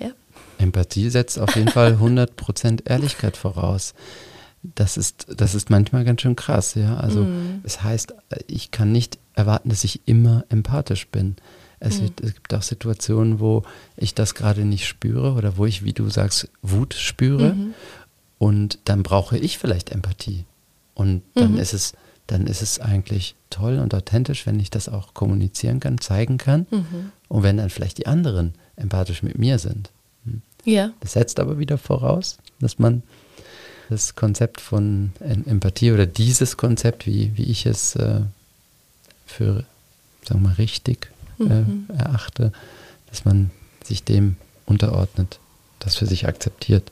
ja. 0.01 0.11
Empathie 0.57 1.11
setzt 1.11 1.39
auf 1.39 1.55
jeden 1.55 1.69
Fall 1.69 1.99
100% 2.01 2.89
Ehrlichkeit 2.89 3.37
voraus. 3.37 3.93
Das 4.63 4.97
ist, 4.97 5.27
das 5.37 5.55
ist 5.55 5.71
manchmal 5.71 6.05
ganz 6.05 6.23
schön 6.23 6.37
krass, 6.37 6.75
ja. 6.75 6.97
Also 6.97 7.23
mm. 7.25 7.61
es 7.63 7.83
heißt, 7.83 8.15
ich 8.49 8.71
kann 8.71 8.91
nicht 8.91 9.19
erwarten, 9.35 9.69
dass 9.69 9.85
ich 9.85 10.01
immer 10.07 10.45
empathisch 10.49 11.07
bin. 11.09 11.37
Es, 11.79 11.99
mm. 11.99 12.03
wird, 12.03 12.21
es 12.21 12.35
gibt 12.35 12.53
auch 12.55 12.63
Situationen, 12.63 13.39
wo 13.39 13.63
ich 13.97 14.15
das 14.15 14.35
gerade 14.35 14.65
nicht 14.65 14.87
spüre 14.87 15.35
oder 15.35 15.57
wo 15.57 15.67
ich, 15.67 15.85
wie 15.85 15.93
du 15.93 16.11
sagst, 16.11 16.51
Wut 16.63 16.95
spüre. 16.95 17.55
Mhm. 17.55 17.75
Und 18.39 18.79
dann 18.85 19.03
brauche 19.03 19.39
ich 19.39 19.59
vielleicht 19.59 19.91
Empathie. 19.91 20.45
Und 20.95 21.23
dann 21.35 21.53
mhm. 21.53 21.59
ist 21.59 21.73
es, 21.73 21.93
dann 22.27 22.47
ist 22.47 22.63
es 22.63 22.81
eigentlich 22.81 23.37
toll 23.51 23.79
und 23.79 23.95
authentisch, 23.95 24.47
wenn 24.47 24.59
ich 24.61 24.71
das 24.71 24.89
auch 24.89 25.15
kommunizieren 25.15 25.81
kann, 25.81 25.99
zeigen 25.99 26.39
kann. 26.39 26.67
Mhm. 26.71 27.13
Und 27.29 27.43
wenn 27.43 27.57
dann 27.57 27.71
vielleicht 27.71 27.99
die 27.99 28.07
anderen 28.07 28.55
empathisch 28.77 29.23
mit 29.23 29.39
mir 29.39 29.59
sind. 29.59 29.91
Hm. 30.25 30.43
Ja. 30.65 30.91
Das 31.01 31.13
setzt 31.13 31.41
aber 31.41 31.59
wieder 31.59 31.79
voraus, 31.79 32.39
dass 32.61 32.79
man 32.79 33.03
das 33.89 34.15
Konzept 34.15 34.61
von 34.61 35.13
Empathie 35.21 35.93
oder 35.93 36.07
dieses 36.07 36.57
Konzept, 36.57 37.07
wie, 37.07 37.37
wie 37.37 37.45
ich 37.45 37.65
es 37.65 37.97
äh, 37.97 38.21
für, 39.27 39.65
sagen 40.25 40.43
wir 40.43 40.49
mal, 40.49 40.55
richtig 40.55 41.11
äh, 41.41 41.45
mhm. 41.45 41.87
erachte, 41.97 42.53
dass 43.09 43.25
man 43.25 43.51
sich 43.83 44.05
dem 44.05 44.37
unterordnet, 44.67 45.39
das 45.79 45.97
für 45.97 46.07
sich 46.07 46.27
akzeptiert. 46.27 46.91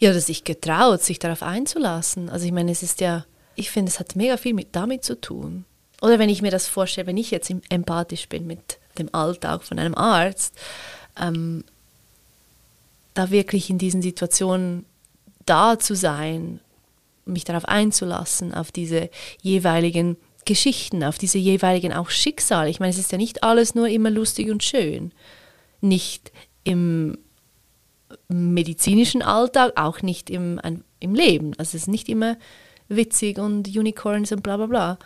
Ja, 0.00 0.12
dass 0.12 0.26
sich 0.26 0.42
getraut, 0.42 1.02
sich 1.02 1.20
darauf 1.20 1.44
einzulassen. 1.44 2.28
Also 2.28 2.46
ich 2.46 2.52
meine, 2.52 2.72
es 2.72 2.82
ist 2.82 3.00
ja, 3.00 3.24
ich 3.54 3.70
finde, 3.70 3.90
es 3.92 4.00
hat 4.00 4.16
mega 4.16 4.36
viel 4.36 4.54
mit 4.54 4.68
damit 4.72 5.04
zu 5.04 5.20
tun. 5.20 5.64
Oder 6.00 6.18
wenn 6.18 6.28
ich 6.28 6.42
mir 6.42 6.50
das 6.50 6.66
vorstelle, 6.66 7.06
wenn 7.06 7.16
ich 7.16 7.30
jetzt 7.30 7.52
empathisch 7.68 8.28
bin 8.28 8.48
mit 8.48 8.78
dem 8.98 9.14
Alltag 9.14 9.62
von 9.62 9.78
einem 9.78 9.94
Arzt, 9.94 10.54
ähm, 11.20 11.62
da 13.14 13.30
wirklich 13.30 13.70
in 13.70 13.78
diesen 13.78 14.02
Situationen 14.02 14.86
da 15.46 15.78
zu 15.78 15.94
sein, 15.94 16.60
mich 17.24 17.44
darauf 17.44 17.64
einzulassen, 17.64 18.54
auf 18.54 18.72
diese 18.72 19.10
jeweiligen 19.40 20.16
Geschichten, 20.44 21.04
auf 21.04 21.18
diese 21.18 21.38
jeweiligen 21.38 21.92
auch 21.92 22.10
Schicksale. 22.10 22.70
Ich 22.70 22.80
meine, 22.80 22.90
es 22.90 22.98
ist 22.98 23.12
ja 23.12 23.18
nicht 23.18 23.42
alles 23.42 23.74
nur 23.74 23.88
immer 23.88 24.10
lustig 24.10 24.50
und 24.50 24.64
schön. 24.64 25.12
Nicht 25.80 26.32
im 26.64 27.18
medizinischen 28.28 29.22
Alltag, 29.22 29.72
auch 29.76 30.02
nicht 30.02 30.30
im, 30.30 30.60
im 30.98 31.14
Leben. 31.14 31.52
Also 31.58 31.76
es 31.76 31.82
ist 31.82 31.88
nicht 31.88 32.08
immer 32.08 32.36
witzig 32.88 33.38
und 33.38 33.68
Unicorns 33.68 34.32
und 34.32 34.42
bla 34.42 34.56
bla 34.56 34.66
bla. 34.66 34.98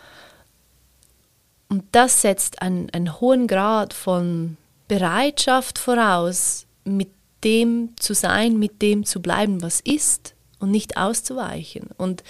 Und 1.69 1.85
das 1.93 2.23
setzt 2.23 2.63
einen, 2.63 2.91
einen 2.91 3.21
hohen 3.21 3.47
Grad 3.47 3.93
von 3.93 4.57
Bereitschaft 4.89 5.79
voraus, 5.79 6.67
mit 6.85 7.09
dem 7.45 7.91
zu 7.97 8.15
sein, 8.15 8.59
mit 8.59 8.83
dem 8.83 9.05
zu 9.05 9.21
bleiben, 9.21 9.63
was 9.63 9.81
ist 9.81 10.35
und 10.59 10.71
nicht 10.71 10.97
auszuweichen. 10.97 11.91
Und 11.97 12.25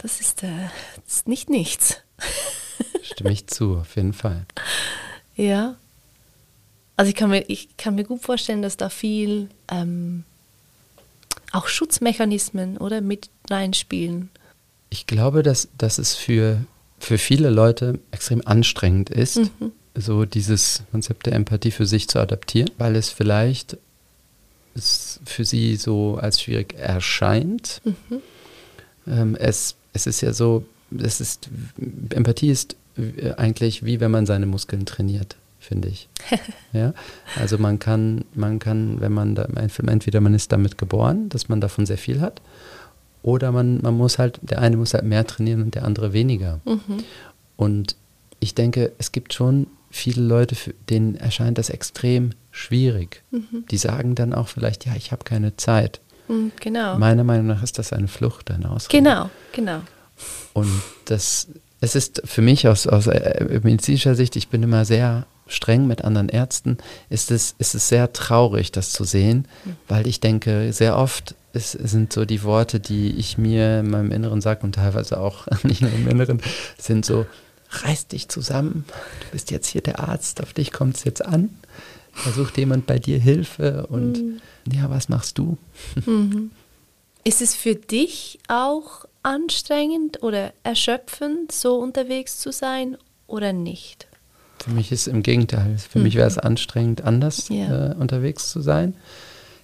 das 0.00 0.20
ist, 0.20 0.42
äh, 0.42 0.68
das 1.04 1.16
ist 1.16 1.28
nicht 1.28 1.50
nichts. 1.50 1.98
Stimme 3.02 3.32
ich 3.32 3.46
zu, 3.46 3.76
auf 3.76 3.96
jeden 3.96 4.12
Fall. 4.12 4.46
Ja. 5.36 5.76
Also 6.96 7.10
ich 7.10 7.14
kann 7.14 7.30
mir, 7.30 7.44
ich 7.48 7.76
kann 7.76 7.94
mir 7.94 8.04
gut 8.04 8.22
vorstellen, 8.22 8.62
dass 8.62 8.76
da 8.76 8.88
viel 8.88 9.48
ähm, 9.68 10.24
auch 11.52 11.68
Schutzmechanismen 11.68 12.76
oder 12.78 13.00
mit 13.00 13.30
reinspielen. 13.48 14.30
Ich 14.90 15.06
glaube, 15.06 15.42
dass, 15.42 15.68
dass 15.78 15.98
es 15.98 16.14
für, 16.14 16.64
für 16.98 17.18
viele 17.18 17.50
Leute 17.50 18.00
extrem 18.10 18.46
anstrengend 18.46 19.10
ist, 19.10 19.36
mhm 19.36 19.72
so 19.98 20.24
dieses 20.24 20.82
Konzept 20.90 21.26
der 21.26 21.34
Empathie 21.34 21.70
für 21.70 21.86
sich 21.86 22.08
zu 22.08 22.18
adaptieren, 22.18 22.70
weil 22.78 22.96
es 22.96 23.10
vielleicht 23.10 23.76
es 24.74 25.20
für 25.24 25.44
sie 25.44 25.76
so 25.76 26.16
als 26.16 26.40
schwierig 26.40 26.74
erscheint. 26.78 27.82
Mhm. 27.84 28.22
Ähm, 29.06 29.36
es, 29.36 29.74
es 29.92 30.06
ist 30.06 30.20
ja 30.20 30.32
so, 30.32 30.64
es 30.96 31.20
ist, 31.20 31.48
Empathie 32.10 32.50
ist 32.50 32.76
eigentlich 33.36 33.84
wie 33.84 34.00
wenn 34.00 34.10
man 34.10 34.26
seine 34.26 34.46
Muskeln 34.46 34.86
trainiert, 34.86 35.36
finde 35.60 35.88
ich. 35.88 36.08
ja? 36.72 36.94
Also 37.36 37.58
man 37.58 37.78
kann, 37.78 38.24
man 38.34 38.58
kann, 38.58 39.00
wenn 39.00 39.12
man 39.12 39.34
da, 39.34 39.44
entweder 39.44 40.20
man 40.20 40.34
ist 40.34 40.52
damit 40.52 40.78
geboren, 40.78 41.28
dass 41.28 41.48
man 41.48 41.60
davon 41.60 41.86
sehr 41.86 41.98
viel 41.98 42.20
hat, 42.20 42.40
oder 43.22 43.52
man, 43.52 43.80
man 43.82 43.96
muss 43.96 44.18
halt, 44.18 44.38
der 44.42 44.60
eine 44.60 44.76
muss 44.76 44.94
halt 44.94 45.04
mehr 45.04 45.26
trainieren 45.26 45.62
und 45.62 45.74
der 45.74 45.84
andere 45.84 46.12
weniger. 46.12 46.60
Mhm. 46.64 47.04
Und 47.56 47.96
ich 48.40 48.54
denke, 48.54 48.92
es 48.98 49.12
gibt 49.12 49.34
schon 49.34 49.66
viele 49.90 50.22
Leute, 50.22 50.56
denen 50.88 51.16
erscheint 51.16 51.58
das 51.58 51.70
extrem 51.70 52.30
schwierig. 52.50 53.22
Mhm. 53.30 53.64
Die 53.70 53.76
sagen 53.78 54.14
dann 54.14 54.34
auch 54.34 54.48
vielleicht, 54.48 54.86
ja, 54.86 54.94
ich 54.96 55.12
habe 55.12 55.24
keine 55.24 55.56
Zeit. 55.56 56.00
Mhm, 56.28 56.52
genau. 56.60 56.98
Meiner 56.98 57.24
Meinung 57.24 57.46
nach 57.46 57.62
ist 57.62 57.78
das 57.78 57.92
eine 57.92 58.08
Flucht, 58.08 58.50
eine 58.50 58.70
Ausrede. 58.70 59.02
Genau, 59.02 59.30
genau. 59.52 59.80
Und 60.52 60.70
das, 61.06 61.48
es 61.80 61.94
ist 61.94 62.22
für 62.24 62.42
mich 62.42 62.68
aus, 62.68 62.86
aus 62.86 63.06
äh, 63.06 63.60
medizinischer 63.62 64.14
Sicht, 64.14 64.36
ich 64.36 64.48
bin 64.48 64.62
immer 64.62 64.84
sehr 64.84 65.26
streng 65.46 65.86
mit 65.86 66.04
anderen 66.04 66.28
Ärzten, 66.28 66.76
ist 67.08 67.30
es, 67.30 67.54
ist 67.58 67.74
es 67.74 67.88
sehr 67.88 68.12
traurig, 68.12 68.72
das 68.72 68.92
zu 68.92 69.04
sehen, 69.04 69.48
mhm. 69.64 69.76
weil 69.88 70.06
ich 70.06 70.20
denke, 70.20 70.72
sehr 70.72 70.96
oft 70.96 71.34
es 71.52 71.72
sind 71.72 72.12
so 72.12 72.24
die 72.24 72.42
Worte, 72.42 72.78
die 72.80 73.12
ich 73.12 73.38
mir 73.38 73.80
in 73.80 73.90
meinem 73.90 74.12
Inneren 74.12 74.40
sage 74.40 74.62
und 74.62 74.74
teilweise 74.74 75.18
auch 75.18 75.46
nicht 75.62 75.82
nur 75.82 75.92
im 75.92 76.08
Inneren, 76.08 76.40
sind 76.78 77.04
so, 77.04 77.26
reiß 77.70 78.08
dich 78.08 78.28
zusammen, 78.28 78.84
du 79.20 79.26
bist 79.32 79.50
jetzt 79.50 79.68
hier 79.68 79.82
der 79.82 80.00
Arzt, 80.00 80.42
auf 80.42 80.52
dich 80.52 80.72
kommt 80.72 80.96
es 80.96 81.04
jetzt 81.04 81.24
an. 81.24 81.50
Da 82.24 82.32
sucht 82.32 82.58
jemand 82.58 82.86
bei 82.86 82.98
dir 82.98 83.18
Hilfe 83.18 83.86
und 83.86 84.18
mhm. 84.18 84.40
ja, 84.72 84.90
was 84.90 85.08
machst 85.08 85.38
du? 85.38 85.56
Mhm. 86.04 86.50
Ist 87.24 87.42
es 87.42 87.54
für 87.54 87.74
dich 87.74 88.38
auch 88.48 89.04
anstrengend 89.22 90.22
oder 90.22 90.52
erschöpfend, 90.62 91.52
so 91.52 91.76
unterwegs 91.76 92.38
zu 92.38 92.52
sein 92.52 92.96
oder 93.26 93.52
nicht? 93.52 94.06
Für 94.58 94.70
mich 94.70 94.90
ist 94.90 95.06
im 95.06 95.22
Gegenteil. 95.22 95.78
Für 95.78 95.98
mhm. 95.98 96.04
mich 96.04 96.14
wäre 96.14 96.26
es 96.26 96.38
anstrengend, 96.38 97.02
anders 97.02 97.48
ja. 97.48 97.90
äh, 97.90 97.94
unterwegs 97.94 98.50
zu 98.50 98.60
sein. 98.60 98.94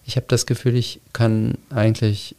Ich 0.06 0.16
habe 0.16 0.26
das 0.28 0.46
Gefühl, 0.46 0.76
ich 0.76 1.00
kann 1.12 1.56
eigentlich 1.70 2.36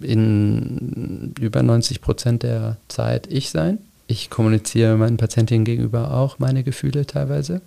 in 0.00 1.34
über 1.38 1.62
90 1.62 2.00
Prozent 2.00 2.42
der 2.42 2.78
Zeit 2.88 3.26
ich 3.26 3.50
sein. 3.50 3.78
Ich 4.06 4.30
kommuniziere 4.30 4.96
meinen 4.96 5.16
Patientinnen 5.16 5.64
gegenüber 5.64 6.12
auch 6.12 6.38
meine 6.38 6.64
Gefühle 6.64 7.06
teilweise. 7.06 7.60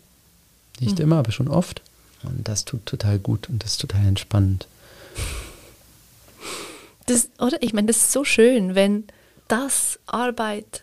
Nicht 0.80 0.98
mhm. 0.98 1.06
immer, 1.06 1.18
aber 1.18 1.32
schon 1.32 1.48
oft. 1.48 1.82
Und 2.24 2.48
das 2.48 2.66
tut 2.66 2.86
total 2.86 3.20
gut 3.20 3.50
und 3.50 3.64
das 3.64 3.72
ist 3.72 3.82
total 3.82 4.06
entspannend. 4.06 4.68
Das, 7.06 7.30
oder? 7.40 7.62
Ich 7.62 7.74
meine, 7.74 7.88
das 7.88 7.98
ist 7.98 8.12
so 8.12 8.24
schön, 8.24 8.76
wenn 8.76 9.06
das 9.48 10.00
Arbeit 10.08 10.82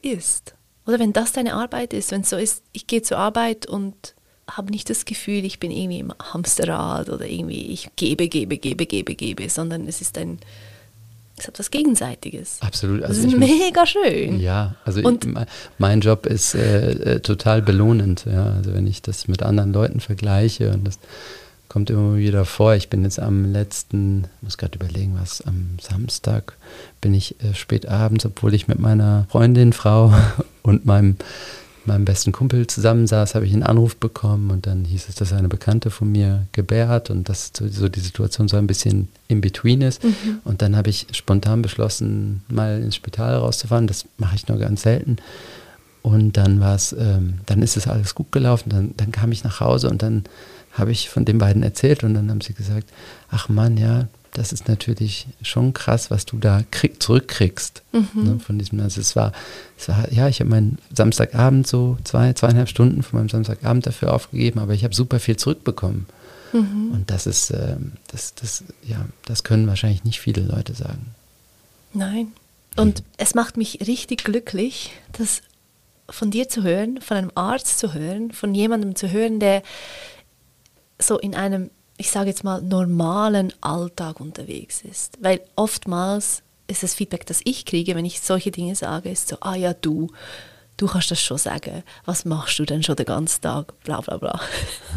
ist. 0.00 0.54
Oder 0.86 0.98
wenn 0.98 1.12
das 1.12 1.32
deine 1.32 1.54
Arbeit 1.54 1.92
ist, 1.92 2.10
wenn 2.10 2.22
es 2.22 2.30
so 2.30 2.36
ist, 2.36 2.62
ich 2.72 2.86
gehe 2.86 3.02
zur 3.02 3.18
Arbeit 3.18 3.66
und 3.66 4.14
habe 4.50 4.70
nicht 4.70 4.90
das 4.90 5.04
Gefühl, 5.04 5.44
ich 5.44 5.60
bin 5.60 5.70
irgendwie 5.70 6.00
im 6.00 6.12
Hamsterrad 6.12 7.08
oder 7.08 7.26
irgendwie 7.26 7.66
ich 7.68 7.90
gebe, 7.96 8.28
gebe, 8.28 8.58
gebe, 8.58 8.86
gebe, 8.86 9.14
gebe, 9.14 9.48
sondern 9.48 9.86
es 9.86 10.00
ist 10.00 10.18
ein 10.18 10.40
es 11.36 11.48
hat 11.48 11.58
was 11.58 11.70
Gegenseitiges. 11.70 12.58
Absolut. 12.60 13.02
Also 13.02 13.22
das 13.22 13.32
ist 13.32 13.38
mega 13.38 13.86
schön. 13.86 14.38
Ja, 14.38 14.74
also 14.84 15.00
ich, 15.00 15.18
mein 15.78 16.00
Job 16.00 16.26
ist 16.26 16.54
äh, 16.54 16.90
äh, 17.14 17.20
total 17.20 17.62
belohnend. 17.62 18.26
Ja. 18.30 18.54
Also 18.56 18.74
wenn 18.74 18.86
ich 18.86 19.02
das 19.02 19.28
mit 19.28 19.42
anderen 19.42 19.72
Leuten 19.72 20.00
vergleiche 20.00 20.70
und 20.72 20.86
das 20.86 20.98
kommt 21.72 21.88
immer 21.88 22.16
wieder 22.16 22.44
vor. 22.44 22.74
Ich 22.74 22.90
bin 22.90 23.02
jetzt 23.02 23.18
am 23.18 23.50
letzten, 23.50 24.26
muss 24.42 24.58
gerade 24.58 24.76
überlegen, 24.76 25.16
was, 25.18 25.40
am 25.40 25.78
Samstag 25.80 26.52
bin 27.00 27.14
ich 27.14 27.42
äh, 27.42 27.54
spät 27.54 27.88
abends, 27.88 28.26
obwohl 28.26 28.52
ich 28.52 28.68
mit 28.68 28.78
meiner 28.78 29.26
Freundin, 29.30 29.72
Frau 29.72 30.12
und 30.62 30.84
meinem 30.84 31.16
meinem 31.86 32.04
besten 32.04 32.32
Kumpel 32.32 32.66
zusammensaß, 32.66 33.34
habe 33.34 33.46
ich 33.46 33.52
einen 33.52 33.62
Anruf 33.62 33.96
bekommen 33.96 34.50
und 34.50 34.66
dann 34.66 34.84
hieß 34.84 35.08
es, 35.08 35.14
dass 35.14 35.32
eine 35.32 35.48
Bekannte 35.48 35.90
von 35.90 36.10
mir 36.10 36.46
gebärt 36.52 37.10
und 37.10 37.28
dass 37.28 37.52
so 37.54 37.88
die 37.88 38.00
Situation 38.00 38.48
so 38.48 38.56
ein 38.56 38.66
bisschen 38.66 39.08
in 39.28 39.40
between 39.40 39.82
ist. 39.82 40.02
Mhm. 40.04 40.40
Und 40.44 40.62
dann 40.62 40.76
habe 40.76 40.90
ich 40.90 41.06
spontan 41.12 41.62
beschlossen, 41.62 42.42
mal 42.48 42.80
ins 42.80 42.96
Spital 42.96 43.36
rauszufahren. 43.36 43.86
Das 43.86 44.04
mache 44.18 44.36
ich 44.36 44.48
nur 44.48 44.58
ganz 44.58 44.82
selten. 44.82 45.16
Und 46.02 46.36
dann 46.36 46.60
war 46.60 46.74
es, 46.74 46.92
ähm, 46.92 47.38
dann 47.46 47.62
ist 47.62 47.76
es 47.76 47.86
alles 47.86 48.14
gut 48.14 48.32
gelaufen. 48.32 48.70
Dann, 48.70 48.94
dann 48.96 49.12
kam 49.12 49.32
ich 49.32 49.44
nach 49.44 49.60
Hause 49.60 49.88
und 49.88 50.02
dann 50.02 50.24
habe 50.72 50.90
ich 50.90 51.10
von 51.10 51.24
den 51.24 51.38
beiden 51.38 51.62
erzählt 51.62 52.02
und 52.02 52.14
dann 52.14 52.30
haben 52.30 52.40
sie 52.40 52.54
gesagt, 52.54 52.88
ach 53.30 53.48
Mann, 53.48 53.76
ja, 53.76 54.08
das 54.32 54.52
ist 54.52 54.66
natürlich 54.66 55.26
schon 55.42 55.74
krass, 55.74 56.10
was 56.10 56.24
du 56.24 56.38
da 56.38 56.62
krieg, 56.70 57.02
zurückkriegst. 57.02 57.82
Mhm. 57.92 58.08
Ne, 58.14 58.38
von 58.38 58.58
diesem, 58.58 58.80
also 58.80 59.00
es 59.00 59.14
war, 59.14 59.32
es 59.78 59.88
war 59.88 60.10
ja, 60.10 60.26
ich 60.28 60.40
habe 60.40 60.50
meinen 60.50 60.78
Samstagabend 60.94 61.66
so 61.66 61.98
zwei, 62.04 62.32
zweieinhalb 62.32 62.68
Stunden 62.68 63.02
von 63.02 63.18
meinem 63.18 63.28
Samstagabend 63.28 63.86
dafür 63.86 64.12
aufgegeben, 64.12 64.58
aber 64.58 64.72
ich 64.72 64.84
habe 64.84 64.94
super 64.94 65.20
viel 65.20 65.36
zurückbekommen. 65.36 66.06
Mhm. 66.52 66.92
Und 66.92 67.10
das 67.10 67.26
ist, 67.26 67.50
äh, 67.50 67.76
das, 68.08 68.34
das, 68.34 68.64
ja, 68.82 69.04
das 69.26 69.44
können 69.44 69.66
wahrscheinlich 69.66 70.04
nicht 70.04 70.20
viele 70.20 70.42
Leute 70.42 70.74
sagen. 70.74 71.14
Nein. 71.92 72.32
Und 72.76 73.00
mhm. 73.00 73.04
es 73.18 73.34
macht 73.34 73.58
mich 73.58 73.86
richtig 73.86 74.24
glücklich, 74.24 74.92
das 75.12 75.42
von 76.08 76.30
dir 76.30 76.48
zu 76.48 76.62
hören, 76.62 77.00
von 77.02 77.18
einem 77.18 77.32
Arzt 77.34 77.78
zu 77.78 77.92
hören, 77.92 78.32
von 78.32 78.54
jemandem 78.54 78.96
zu 78.96 79.10
hören, 79.10 79.40
der 79.40 79.62
so 80.98 81.18
in 81.18 81.34
einem 81.34 81.70
ich 81.96 82.10
sage 82.10 82.30
jetzt 82.30 82.44
mal, 82.44 82.60
normalen 82.62 83.52
Alltag 83.60 84.20
unterwegs 84.20 84.82
ist. 84.82 85.18
Weil 85.20 85.40
oftmals 85.56 86.42
ist 86.66 86.82
das 86.82 86.94
Feedback, 86.94 87.26
das 87.26 87.40
ich 87.44 87.64
kriege, 87.64 87.94
wenn 87.94 88.04
ich 88.04 88.20
solche 88.20 88.50
Dinge 88.50 88.74
sage, 88.74 89.10
ist 89.10 89.28
so, 89.28 89.36
ah 89.40 89.54
ja, 89.54 89.74
du, 89.74 90.08
du 90.76 90.86
kannst 90.86 91.10
das 91.10 91.20
schon 91.20 91.38
sagen. 91.38 91.82
Was 92.04 92.24
machst 92.24 92.58
du 92.58 92.64
denn 92.64 92.82
schon 92.82 92.96
den 92.96 93.06
ganzen 93.06 93.40
Tag? 93.42 93.78
Bla 93.84 94.00
bla 94.00 94.16
bla. 94.16 94.40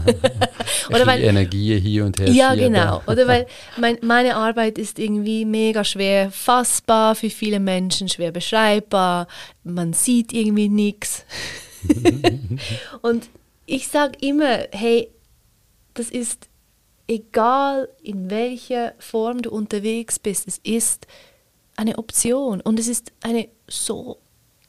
Oder 0.89 1.05
weil, 1.05 1.23
Energie 1.23 1.79
hier 1.79 2.05
und 2.05 2.19
her. 2.19 2.29
Ja, 2.29 2.55
genau. 2.55 3.01
Oder 3.08 3.27
weil 3.27 3.47
mein, 3.77 3.97
meine 4.01 4.36
Arbeit 4.36 4.77
ist 4.77 4.97
irgendwie 4.97 5.45
mega 5.45 5.84
schwer 5.84 6.31
fassbar 6.31 7.15
für 7.15 7.29
viele 7.29 7.60
Menschen, 7.60 8.10
schwer 8.10 8.31
beschreibbar. 8.31 9.27
Man 9.63 9.93
sieht 9.93 10.34
irgendwie 10.34 10.69
nichts. 10.69 11.25
Und 13.01 13.29
ich 13.65 13.88
sage 13.88 14.17
immer, 14.21 14.60
hey, 14.71 15.10
das 15.93 16.10
ist 16.10 16.47
egal 17.08 17.89
in 18.02 18.30
welcher 18.30 18.94
Form 19.00 19.41
du 19.41 19.52
unterwegs 19.52 20.20
bist, 20.20 20.48
es 20.48 20.60
ist 20.63 21.08
eine 21.76 21.98
Option 21.98 22.62
und 22.62 22.80
es 22.80 22.88
ist 22.88 23.12
eine 23.22 23.50
so 23.68 24.18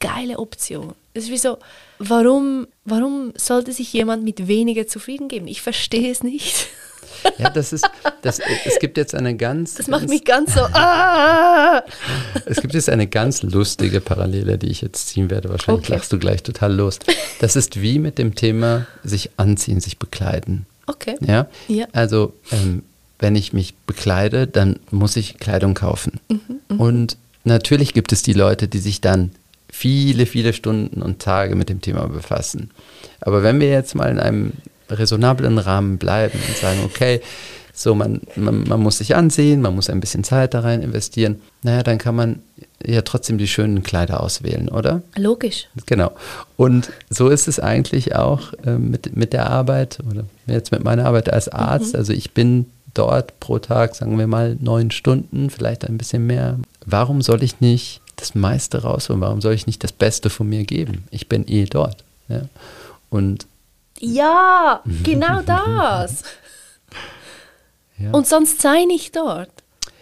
geile 0.01 0.39
Option. 0.39 0.95
Es 1.15 1.25
ist 1.25 1.31
wie 1.31 1.39
so, 1.39 1.59
warum, 1.99 2.67
warum 2.85 3.33
sollte 3.37 3.73
sich 3.73 3.93
jemand 3.93 4.25
mit 4.25 4.49
weniger 4.49 4.87
zufrieden 4.87 5.29
geben? 5.29 5.49
Ich 5.49 5.63
verstehe 5.63 6.11
es 6.11 6.23
nicht. 6.23 6.69
Ja, 7.39 7.51
das 7.51 7.73
ist, 7.73 7.89
das, 8.23 8.41
es 8.65 8.79
gibt 8.79 8.97
jetzt 8.97 9.15
eine 9.15 9.37
ganz. 9.37 9.75
Das 9.75 9.89
macht 9.89 10.03
ganz, 10.03 10.11
mich 10.11 10.25
ganz 10.25 10.55
so. 10.55 10.61
Ah! 10.61 11.83
Es 12.45 12.61
gibt 12.61 12.75
jetzt 12.75 12.89
eine 12.89 13.07
ganz 13.07 13.43
lustige 13.43 14.01
Parallele, 14.01 14.59
die 14.59 14.69
ich 14.69 14.81
jetzt 14.81 15.09
ziehen 15.09 15.31
werde. 15.31 15.49
Wahrscheinlich 15.49 15.87
okay. 15.87 15.95
lachst 15.95 16.13
du 16.13 16.19
gleich 16.19 16.43
total 16.43 16.75
los. 16.75 16.99
Das 17.41 17.57
ist 17.57 17.81
wie 17.81 17.99
mit 17.99 18.19
dem 18.19 18.35
Thema 18.35 18.87
sich 19.03 19.31
anziehen, 19.37 19.81
sich 19.81 19.99
bekleiden. 19.99 20.67
Okay. 20.87 21.17
Ja. 21.21 21.47
ja. 21.69 21.87
Also, 21.93 22.35
ähm, 22.53 22.83
wenn 23.19 23.35
ich 23.35 23.53
mich 23.53 23.75
bekleide, 23.87 24.47
dann 24.47 24.79
muss 24.91 25.17
ich 25.17 25.39
Kleidung 25.39 25.75
kaufen. 25.75 26.21
Mhm, 26.29 26.41
mh. 26.69 26.77
Und 26.77 27.17
natürlich 27.45 27.95
gibt 27.95 28.13
es 28.13 28.23
die 28.23 28.35
Leute, 28.35 28.69
die 28.69 28.79
sich 28.79 29.01
dann 29.01 29.31
viele, 29.69 30.27
viele 30.27 30.53
Stunden 30.53 31.03
und 31.03 31.21
Tage 31.21 31.55
mit 31.55 31.69
dem 31.69 31.81
Thema 31.81 32.09
befassen. 32.09 32.71
Aber 33.21 33.43
wenn 33.43 33.61
wir 33.61 33.69
jetzt 33.69 33.95
mal 33.95 34.11
in 34.11 34.19
einem 34.19 34.53
resonablen 34.89 35.59
Rahmen 35.59 35.99
bleiben 35.99 36.39
und 36.47 36.57
sagen, 36.57 36.81
okay, 36.85 37.21
so 37.73 37.95
man, 37.95 38.23
man, 38.37 38.65
man 38.65 38.81
muss 38.81 38.99
sich 38.99 39.15
ansehen, 39.17 39.61
man 39.61 39.75
muss 39.75 39.91
ein 39.91 40.01
bisschen 40.01 40.25
Zeit 40.25 40.55
da 40.55 40.61
rein 40.61 40.83
investieren, 40.83 41.43
naja, 41.63 41.83
dann 41.83 41.99
kann 41.99 42.15
man 42.15 42.43
ja 42.87 43.03
trotzdem 43.03 43.39
die 43.39 43.49
schönen 43.49 43.83
Kleider 43.83 44.23
auswählen, 44.23 44.69
oder? 44.69 45.03
Logisch. 45.17 45.69
Genau. 45.87 46.13
Und 46.57 46.91
so 47.11 47.29
ist 47.29 47.49
es 47.49 47.59
eigentlich 47.59 48.15
auch 48.15 48.53
äh, 48.65 48.79
mit, 48.79 49.17
mit 49.17 49.33
der 49.33 49.51
Arbeit 49.51 49.99
oder 50.09 50.25
jetzt 50.47 50.73
mit 50.73 50.85
meiner 50.85 51.07
Arbeit 51.07 51.33
als 51.33 51.49
Arzt. 51.49 51.93
Mhm. 51.93 51.99
Also 51.99 52.13
ich 52.13 52.31
bin 52.33 52.67
dort 52.95 53.39
pro 53.41 53.59
Tag, 53.59 53.95
sagen 53.95 54.19
wir 54.19 54.27
mal, 54.27 54.57
neun 54.61 54.91
Stunden, 54.91 55.51
vielleicht 55.51 55.85
ein 55.85 55.99
bisschen 55.99 56.27
mehr. 56.27 56.59
Warum 56.85 57.23
soll 57.23 57.43
ich 57.43 57.61
nicht 57.61 58.01
das 58.17 58.35
meiste 58.35 58.83
rausholen? 58.83 59.21
Warum 59.21 59.41
soll 59.41 59.55
ich 59.55 59.67
nicht 59.67 59.83
das 59.83 59.93
Beste 59.93 60.31
von 60.31 60.49
mir 60.49 60.65
geben? 60.65 61.05
Ich 61.11 61.29
bin 61.29 61.47
eh 61.49 61.65
dort. 61.65 62.05
Ja? 62.29 62.43
Und 63.11 63.47
ja, 63.99 64.81
genau 65.03 65.43
das. 65.47 66.23
Ja. 67.99 68.11
Und 68.13 68.27
sonst 68.27 68.61
sei 68.61 68.85
nicht 68.85 69.17
dort 69.17 69.51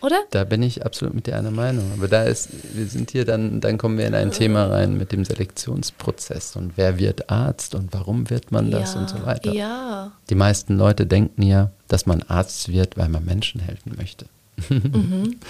oder? 0.00 0.22
Da 0.30 0.44
bin 0.44 0.62
ich 0.62 0.84
absolut 0.84 1.14
mit 1.14 1.26
dir 1.26 1.36
einer 1.36 1.50
Meinung. 1.50 1.92
Aber 1.92 2.08
da 2.08 2.24
ist, 2.24 2.48
wir 2.74 2.86
sind 2.86 3.10
hier 3.10 3.24
dann, 3.24 3.60
dann 3.60 3.78
kommen 3.78 3.98
wir 3.98 4.06
in 4.06 4.14
ein 4.14 4.32
Thema 4.32 4.66
rein 4.66 4.96
mit 4.96 5.12
dem 5.12 5.24
Selektionsprozess 5.24 6.56
und 6.56 6.72
wer 6.76 6.98
wird 6.98 7.30
Arzt 7.30 7.74
und 7.74 7.92
warum 7.92 8.28
wird 8.30 8.52
man 8.52 8.70
das 8.70 8.94
ja, 8.94 9.00
und 9.00 9.08
so 9.08 9.24
weiter. 9.24 9.52
Ja. 9.52 10.12
Die 10.28 10.34
meisten 10.34 10.76
Leute 10.76 11.06
denken 11.06 11.42
ja, 11.42 11.70
dass 11.88 12.06
man 12.06 12.22
Arzt 12.22 12.68
wird, 12.68 12.96
weil 12.96 13.08
man 13.08 13.24
Menschen 13.24 13.60
helfen 13.60 13.94
möchte. 13.96 14.26
Mhm. 14.68 15.36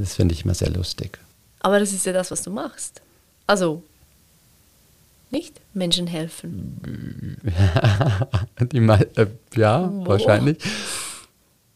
Das 0.00 0.14
finde 0.14 0.32
ich 0.32 0.44
immer 0.44 0.54
sehr 0.54 0.70
lustig. 0.70 1.18
Aber 1.58 1.80
das 1.80 1.92
ist 1.92 2.06
ja 2.06 2.12
das, 2.12 2.30
was 2.30 2.42
du 2.42 2.52
machst. 2.52 3.02
Also, 3.48 3.82
nicht? 5.30 5.60
Menschen 5.74 6.06
helfen. 6.06 7.36
Die, 8.72 8.78
äh, 8.78 9.26
ja, 9.56 9.90
wahrscheinlich. 10.06 10.58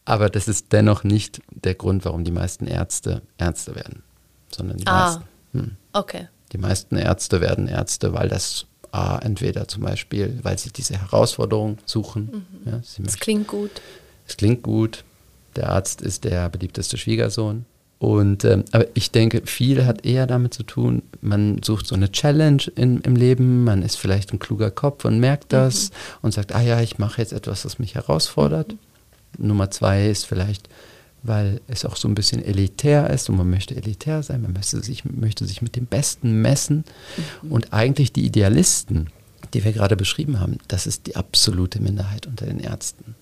Aber 0.05 0.29
das 0.29 0.47
ist 0.47 0.67
dennoch 0.71 1.03
nicht 1.03 1.41
der 1.49 1.75
Grund, 1.75 2.05
warum 2.05 2.23
die 2.23 2.31
meisten 2.31 2.67
Ärzte 2.67 3.21
Ärzte 3.37 3.75
werden, 3.75 4.03
sondern 4.49 4.77
die 4.77 4.87
ah, 4.87 5.05
meisten. 5.05 5.23
Hm. 5.53 5.71
Okay. 5.93 6.27
Die 6.51 6.57
meisten 6.57 6.97
Ärzte 6.97 7.41
werden 7.41 7.67
Ärzte, 7.67 8.13
weil 8.13 8.29
das 8.29 8.65
A, 8.91 9.17
entweder 9.17 9.67
zum 9.67 9.81
Beispiel, 9.81 10.39
weil 10.43 10.57
sie 10.59 10.71
diese 10.71 10.99
Herausforderung 10.99 11.79
suchen. 11.85 12.45
Mhm. 12.65 12.71
Ja, 12.71 12.81
es 13.05 13.19
klingt 13.19 13.47
gut. 13.47 13.81
Es 14.27 14.37
klingt 14.37 14.61
gut. 14.61 15.03
Der 15.55 15.69
Arzt 15.69 16.01
ist 16.01 16.25
der 16.25 16.47
beliebteste 16.49 16.97
Schwiegersohn. 16.97 17.65
Und 17.97 18.43
ähm, 18.43 18.65
aber 18.71 18.85
ich 18.93 19.11
denke, 19.11 19.43
viel 19.45 19.85
hat 19.85 20.05
eher 20.05 20.27
damit 20.27 20.53
zu 20.53 20.63
tun, 20.63 21.03
man 21.21 21.63
sucht 21.63 21.87
so 21.87 21.95
eine 21.95 22.11
Challenge 22.11 22.61
in, 22.75 22.99
im 22.99 23.15
Leben, 23.15 23.63
man 23.63 23.81
ist 23.81 23.95
vielleicht 23.95 24.33
ein 24.33 24.39
kluger 24.39 24.71
Kopf 24.71 25.05
und 25.05 25.19
merkt 25.19 25.53
das 25.53 25.89
mhm. 25.89 25.95
und 26.23 26.33
sagt, 26.33 26.53
ah 26.53 26.61
ja, 26.61 26.81
ich 26.81 26.99
mache 26.99 27.21
jetzt 27.21 27.31
etwas, 27.31 27.63
das 27.63 27.79
mich 27.79 27.95
herausfordert. 27.95 28.73
Mhm. 28.73 28.79
Nummer 29.37 29.71
zwei 29.71 30.09
ist 30.09 30.25
vielleicht, 30.25 30.69
weil 31.23 31.61
es 31.67 31.85
auch 31.85 31.95
so 31.95 32.07
ein 32.07 32.15
bisschen 32.15 32.43
elitär 32.43 33.09
ist 33.09 33.29
und 33.29 33.37
man 33.37 33.49
möchte 33.49 33.75
elitär 33.75 34.23
sein, 34.23 34.41
man 34.41 34.53
möchte 34.53 34.81
sich, 34.83 35.05
möchte 35.05 35.45
sich 35.45 35.61
mit 35.61 35.75
dem 35.75 35.85
Besten 35.85 36.41
messen. 36.41 36.83
Mhm. 37.41 37.51
Und 37.51 37.73
eigentlich 37.73 38.11
die 38.13 38.25
Idealisten, 38.25 39.07
die 39.53 39.63
wir 39.63 39.71
gerade 39.71 39.95
beschrieben 39.95 40.39
haben, 40.39 40.57
das 40.67 40.87
ist 40.87 41.07
die 41.07 41.15
absolute 41.15 41.81
Minderheit 41.81 42.27
unter 42.27 42.45
den 42.45 42.59
Ärzten. 42.59 43.15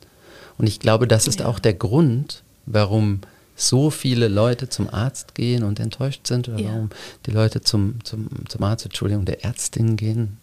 Und 0.57 0.67
ich 0.67 0.79
glaube, 0.79 1.07
das 1.07 1.27
ist 1.27 1.39
ja. 1.39 1.45
auch 1.47 1.59
der 1.59 1.73
Grund, 1.73 2.43
warum 2.65 3.21
so 3.55 3.89
viele 3.89 4.27
Leute 4.27 4.69
zum 4.69 4.89
Arzt 4.89 5.35
gehen 5.35 5.63
und 5.63 5.79
enttäuscht 5.79 6.25
sind 6.25 6.49
oder 6.49 6.59
ja. 6.59 6.69
warum 6.69 6.89
die 7.25 7.31
Leute 7.31 7.61
zum, 7.61 8.03
zum, 8.03 8.27
zum 8.47 8.63
Arzt, 8.63 8.85
Entschuldigung, 8.85 9.25
der 9.25 9.43
Ärztin 9.43 9.97
gehen 9.97 10.37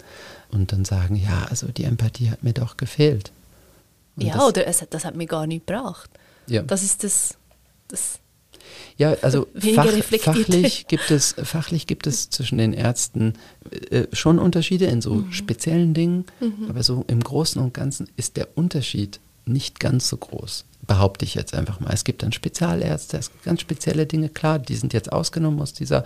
und 0.51 0.73
dann 0.73 0.85
sagen, 0.85 1.17
ja, 1.17 1.47
also 1.51 1.69
die 1.69 1.85
Empathie 1.85 2.31
hat 2.31 2.45
mir 2.45 2.53
doch 2.53 2.77
gefehlt. 2.77 3.33
Und 4.19 4.27
ja, 4.27 4.35
das, 4.35 4.45
oder 4.45 4.67
es, 4.67 4.85
das 4.91 5.05
hat 5.05 5.17
mir 5.17 5.27
gar 5.27 5.47
nicht 5.47 5.67
gebracht. 5.67 6.11
Ja. 6.47 6.63
Das 6.63 6.83
ist 6.83 7.05
das, 7.05 7.37
das 7.89 8.21
ja, 8.97 9.15
also 9.23 9.47
fach, 9.75 9.89
fachlich, 10.21 10.87
gibt 10.89 11.11
es, 11.11 11.35
fachlich 11.43 11.87
gibt 11.87 12.07
es 12.07 12.31
zwischen 12.31 12.59
den 12.59 12.73
Ärzten 12.73 13.35
äh, 13.91 14.07
schon 14.13 14.39
Unterschiede 14.39 14.87
in 14.87 15.01
so 15.01 15.15
mhm. 15.15 15.33
speziellen 15.33 15.95
Dingen, 15.95 16.27
mhm. 16.41 16.67
aber 16.69 16.83
so 16.83 17.05
im 17.07 17.21
Großen 17.21 17.63
und 17.63 17.73
Ganzen 17.75 18.09
ist 18.17 18.37
der 18.37 18.49
Unterschied 18.57 19.21
nicht 19.47 19.81
ganz 19.81 20.09
so 20.09 20.17
groß 20.17 20.65
behaupte 20.89 21.25
ich 21.25 21.35
jetzt 21.35 21.55
einfach 21.55 21.79
mal. 21.79 21.93
Es 21.93 22.03
gibt 22.03 22.25
dann 22.25 22.33
Spezialärzte, 22.33 23.19
es 23.19 23.31
gibt 23.31 23.45
ganz 23.45 23.61
spezielle 23.61 24.07
Dinge, 24.07 24.31
klar, 24.31 24.59
die 24.59 24.75
sind 24.75 24.93
jetzt 24.93 25.13
ausgenommen 25.13 25.61
aus 25.61 25.75
dieser, 25.75 26.01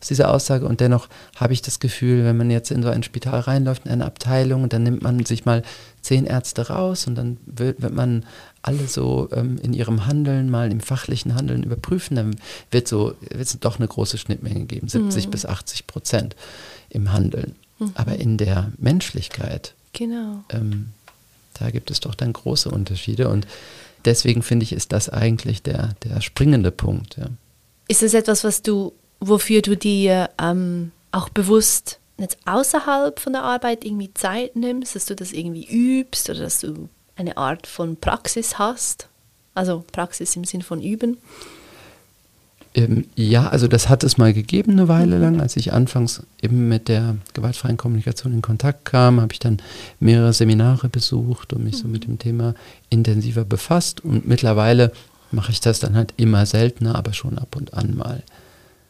aus 0.00 0.06
dieser 0.08 0.30
Aussage 0.32 0.66
und 0.66 0.80
dennoch 0.80 1.08
habe 1.34 1.54
ich 1.54 1.62
das 1.62 1.80
Gefühl, 1.80 2.24
wenn 2.24 2.36
man 2.36 2.50
jetzt 2.50 2.70
in 2.70 2.82
so 2.84 2.90
ein 2.90 3.02
Spital 3.02 3.40
reinläuft, 3.40 3.86
in 3.86 3.90
eine 3.90 4.04
Abteilung, 4.04 4.68
dann 4.68 4.84
nimmt 4.84 5.02
man 5.02 5.24
sich 5.24 5.46
mal 5.46 5.62
zehn 6.02 6.26
Ärzte 6.26 6.68
raus 6.68 7.08
und 7.08 7.16
dann 7.16 7.38
wird, 7.46 7.82
wird 7.82 7.94
man 7.94 8.24
alle 8.62 8.86
so 8.86 9.28
ähm, 9.32 9.58
in 9.62 9.72
ihrem 9.72 10.06
Handeln, 10.06 10.50
mal 10.50 10.70
im 10.70 10.80
fachlichen 10.80 11.34
Handeln 11.34 11.62
überprüfen, 11.62 12.16
dann 12.16 12.36
wird 12.70 12.86
so, 12.86 13.14
wird 13.22 13.48
es 13.48 13.58
doch 13.58 13.78
eine 13.78 13.88
große 13.88 14.18
Schnittmenge 14.18 14.66
geben, 14.66 14.86
70 14.86 15.26
mhm. 15.26 15.30
bis 15.30 15.46
80 15.46 15.86
Prozent 15.86 16.36
im 16.90 17.12
Handeln. 17.12 17.56
Mhm. 17.78 17.92
Aber 17.94 18.16
in 18.16 18.36
der 18.36 18.70
Menschlichkeit, 18.76 19.72
genau. 19.94 20.44
Ähm, 20.50 20.88
da 21.54 21.70
gibt 21.70 21.90
es 21.90 22.00
doch 22.00 22.14
dann 22.14 22.34
große 22.34 22.70
Unterschiede 22.70 23.28
und 23.30 23.46
deswegen 24.06 24.42
finde 24.42 24.64
ich, 24.64 24.72
ist 24.72 24.92
das 24.92 25.08
eigentlich 25.08 25.62
der, 25.62 25.94
der 26.04 26.20
springende 26.20 26.70
Punkt. 26.70 27.16
Ja. 27.16 27.26
Ist 27.88 28.02
es 28.02 28.14
etwas, 28.14 28.44
was 28.44 28.62
du, 28.62 28.92
wofür 29.20 29.62
du 29.62 29.76
dir 29.76 30.30
ähm, 30.40 30.92
auch 31.12 31.28
bewusst 31.28 31.98
jetzt 32.18 32.38
außerhalb 32.46 33.20
von 33.20 33.34
der 33.34 33.42
Arbeit 33.42 33.84
irgendwie 33.84 34.12
Zeit 34.14 34.56
nimmst, 34.56 34.96
dass 34.96 35.06
du 35.06 35.14
das 35.14 35.32
irgendwie 35.32 35.66
übst 35.66 36.30
oder 36.30 36.40
dass 36.40 36.60
du 36.60 36.88
eine 37.16 37.36
Art 37.36 37.66
von 37.66 37.96
Praxis 37.96 38.58
hast? 38.58 39.08
Also 39.54 39.84
Praxis 39.92 40.36
im 40.36 40.44
Sinn 40.44 40.62
von 40.62 40.82
Üben? 40.82 41.18
Ähm, 42.76 43.06
ja, 43.16 43.48
also 43.48 43.68
das 43.68 43.88
hat 43.88 44.04
es 44.04 44.18
mal 44.18 44.34
gegeben 44.34 44.72
eine 44.72 44.86
Weile 44.86 45.18
lang. 45.18 45.40
Als 45.40 45.56
ich 45.56 45.72
anfangs 45.72 46.22
eben 46.42 46.68
mit 46.68 46.88
der 46.88 47.16
gewaltfreien 47.32 47.78
Kommunikation 47.78 48.34
in 48.34 48.42
Kontakt 48.42 48.84
kam, 48.84 49.20
habe 49.20 49.32
ich 49.32 49.38
dann 49.38 49.62
mehrere 49.98 50.34
Seminare 50.34 50.90
besucht 50.90 51.54
und 51.54 51.64
mich 51.64 51.78
so 51.78 51.88
mit 51.88 52.04
dem 52.04 52.18
Thema 52.18 52.54
intensiver 52.90 53.46
befasst. 53.46 54.04
Und 54.04 54.28
mittlerweile 54.28 54.92
mache 55.32 55.52
ich 55.52 55.60
das 55.60 55.80
dann 55.80 55.96
halt 55.96 56.12
immer 56.18 56.44
seltener, 56.44 56.94
aber 56.96 57.14
schon 57.14 57.38
ab 57.38 57.56
und 57.56 57.72
an 57.72 57.96
mal. 57.96 58.22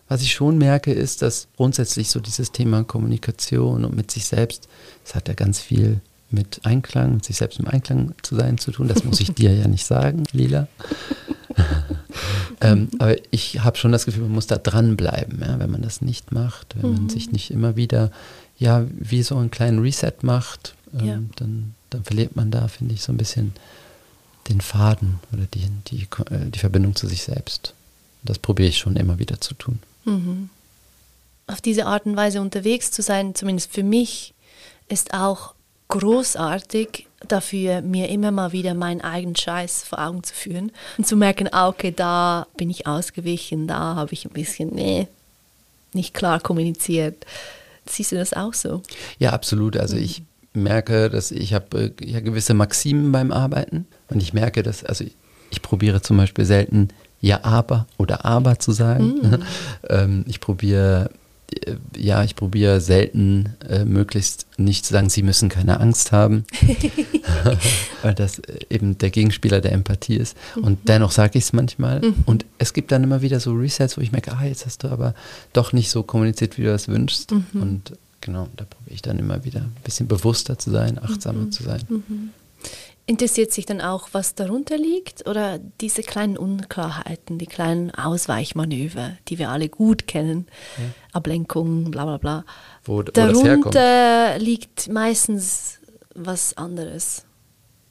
Was 0.08 0.22
ich 0.22 0.32
schon 0.32 0.58
merke, 0.58 0.92
ist, 0.92 1.22
dass 1.22 1.46
grundsätzlich 1.56 2.10
so 2.10 2.18
dieses 2.18 2.50
Thema 2.50 2.82
Kommunikation 2.82 3.84
und 3.84 3.96
mit 3.96 4.10
sich 4.10 4.24
selbst, 4.24 4.68
das 5.04 5.14
hat 5.14 5.28
ja 5.28 5.34
ganz 5.34 5.60
viel 5.60 6.00
mit 6.36 6.60
Einklang, 6.64 7.14
mit 7.14 7.24
sich 7.24 7.36
selbst 7.36 7.58
im 7.58 7.66
Einklang 7.66 8.14
zu 8.22 8.36
sein 8.36 8.58
zu 8.58 8.70
tun. 8.70 8.86
Das 8.86 9.02
muss 9.02 9.20
ich 9.20 9.32
dir 9.32 9.52
ja 9.54 9.66
nicht 9.66 9.86
sagen, 9.86 10.24
Lila. 10.32 10.68
ähm, 12.60 12.88
aber 12.98 13.16
ich 13.30 13.64
habe 13.64 13.76
schon 13.76 13.92
das 13.92 14.04
Gefühl, 14.04 14.24
man 14.24 14.32
muss 14.32 14.46
da 14.46 14.56
dranbleiben, 14.56 15.40
ja, 15.40 15.58
wenn 15.58 15.70
man 15.70 15.82
das 15.82 16.02
nicht 16.02 16.32
macht, 16.32 16.76
wenn 16.76 16.90
mhm. 16.90 16.96
man 16.96 17.08
sich 17.08 17.32
nicht 17.32 17.50
immer 17.50 17.76
wieder, 17.76 18.10
ja, 18.58 18.84
wie 18.92 19.22
so 19.22 19.36
einen 19.36 19.50
kleinen 19.50 19.80
Reset 19.80 20.12
macht, 20.22 20.74
ähm, 20.94 21.06
ja. 21.06 21.18
dann, 21.36 21.74
dann 21.90 22.04
verliert 22.04 22.36
man 22.36 22.50
da, 22.50 22.68
finde 22.68 22.94
ich, 22.94 23.02
so 23.02 23.12
ein 23.12 23.16
bisschen 23.16 23.52
den 24.48 24.60
Faden 24.60 25.18
oder 25.32 25.44
die, 25.54 25.66
die, 25.88 26.02
äh, 26.30 26.50
die 26.50 26.58
Verbindung 26.58 26.94
zu 26.94 27.08
sich 27.08 27.22
selbst. 27.22 27.74
Das 28.22 28.38
probiere 28.38 28.68
ich 28.68 28.78
schon 28.78 28.96
immer 28.96 29.18
wieder 29.18 29.40
zu 29.40 29.54
tun. 29.54 29.78
Mhm. 30.04 30.50
Auf 31.46 31.60
diese 31.60 31.86
Art 31.86 32.06
und 32.06 32.16
Weise 32.16 32.40
unterwegs 32.40 32.90
zu 32.90 33.02
sein, 33.02 33.34
zumindest 33.34 33.72
für 33.72 33.82
mich, 33.82 34.34
ist 34.88 35.14
auch 35.14 35.54
großartig 35.88 37.06
dafür, 37.26 37.80
mir 37.80 38.08
immer 38.08 38.30
mal 38.30 38.52
wieder 38.52 38.74
meinen 38.74 39.00
eigenen 39.00 39.36
Scheiß 39.36 39.84
vor 39.84 40.00
Augen 40.00 40.22
zu 40.22 40.34
führen 40.34 40.72
und 40.98 41.06
zu 41.06 41.16
merken, 41.16 41.48
ah, 41.52 41.68
okay, 41.68 41.92
da 41.94 42.46
bin 42.56 42.70
ich 42.70 42.86
ausgewichen, 42.86 43.66
da 43.66 43.94
habe 43.94 44.12
ich 44.12 44.24
ein 44.24 44.32
bisschen 44.32 44.74
nee, 44.74 45.08
nicht 45.92 46.14
klar 46.14 46.40
kommuniziert. 46.40 47.24
Siehst 47.86 48.12
du 48.12 48.16
das 48.16 48.32
auch 48.32 48.54
so? 48.54 48.82
Ja, 49.18 49.30
absolut. 49.30 49.76
Also 49.76 49.96
ich 49.96 50.22
merke, 50.52 51.08
dass 51.08 51.30
ich 51.30 51.54
habe 51.54 51.94
äh, 52.00 52.04
ja 52.04 52.20
gewisse 52.20 52.54
Maximen 52.54 53.12
beim 53.12 53.30
Arbeiten 53.30 53.86
und 54.08 54.22
ich 54.22 54.32
merke, 54.32 54.62
dass, 54.62 54.84
also 54.84 55.04
ich, 55.04 55.16
ich 55.50 55.62
probiere 55.62 56.02
zum 56.02 56.16
Beispiel 56.16 56.44
selten 56.44 56.88
ja, 57.20 57.44
aber 57.44 57.86
oder 57.96 58.24
aber 58.24 58.58
zu 58.58 58.72
sagen. 58.72 59.14
Mm. 59.20 59.44
ähm, 59.88 60.24
ich 60.28 60.40
probiere 60.40 61.10
ja, 61.96 62.24
ich 62.24 62.36
probiere 62.36 62.80
selten 62.80 63.54
äh, 63.68 63.84
möglichst 63.84 64.46
nicht 64.56 64.84
zu 64.84 64.92
sagen, 64.92 65.08
sie 65.08 65.22
müssen 65.22 65.48
keine 65.48 65.80
Angst 65.80 66.12
haben, 66.12 66.44
weil 68.02 68.14
das 68.14 68.40
äh, 68.40 68.58
eben 68.70 68.98
der 68.98 69.10
Gegenspieler 69.10 69.60
der 69.60 69.72
Empathie 69.72 70.16
ist. 70.16 70.36
Und 70.56 70.80
mhm. 70.80 70.84
dennoch 70.86 71.12
sage 71.12 71.38
ich 71.38 71.44
es 71.44 71.52
manchmal. 71.52 72.00
Mhm. 72.00 72.14
Und 72.26 72.46
es 72.58 72.72
gibt 72.72 72.92
dann 72.92 73.04
immer 73.04 73.22
wieder 73.22 73.40
so 73.40 73.52
Resets, 73.52 73.96
wo 73.96 74.00
ich 74.00 74.12
merke, 74.12 74.32
ah, 74.32 74.44
jetzt 74.44 74.66
hast 74.66 74.84
du 74.84 74.88
aber 74.88 75.14
doch 75.52 75.72
nicht 75.72 75.90
so 75.90 76.02
kommuniziert, 76.02 76.58
wie 76.58 76.62
du 76.62 76.68
das 76.68 76.88
wünschst. 76.88 77.32
Mhm. 77.32 77.62
Und 77.62 77.92
genau, 78.20 78.48
da 78.56 78.64
probiere 78.64 78.94
ich 78.94 79.02
dann 79.02 79.18
immer 79.18 79.44
wieder 79.44 79.60
ein 79.60 79.76
bisschen 79.84 80.08
bewusster 80.08 80.58
zu 80.58 80.70
sein, 80.70 80.98
achtsamer 81.02 81.44
mhm. 81.44 81.52
zu 81.52 81.62
sein. 81.62 81.82
Mhm. 83.06 83.12
Interessiert 83.12 83.52
sich 83.52 83.66
dann 83.66 83.80
auch, 83.80 84.08
was 84.12 84.34
darunter 84.34 84.76
liegt 84.76 85.28
oder 85.28 85.58
diese 85.80 86.02
kleinen 86.02 86.36
Unklarheiten, 86.36 87.38
die 87.38 87.46
kleinen 87.46 87.90
Ausweichmanöver, 87.92 89.12
die 89.28 89.38
wir 89.38 89.50
alle 89.50 89.68
gut 89.68 90.06
kennen, 90.06 90.46
ja. 90.76 90.84
Ablenkung, 91.12 91.90
bla 91.90 92.04
bla 92.04 92.18
bla. 92.18 92.44
Wo, 92.84 92.98
wo 92.98 93.02
darunter 93.02 94.38
liegt 94.38 94.88
meistens 94.88 95.78
was 96.14 96.56
anderes 96.56 97.24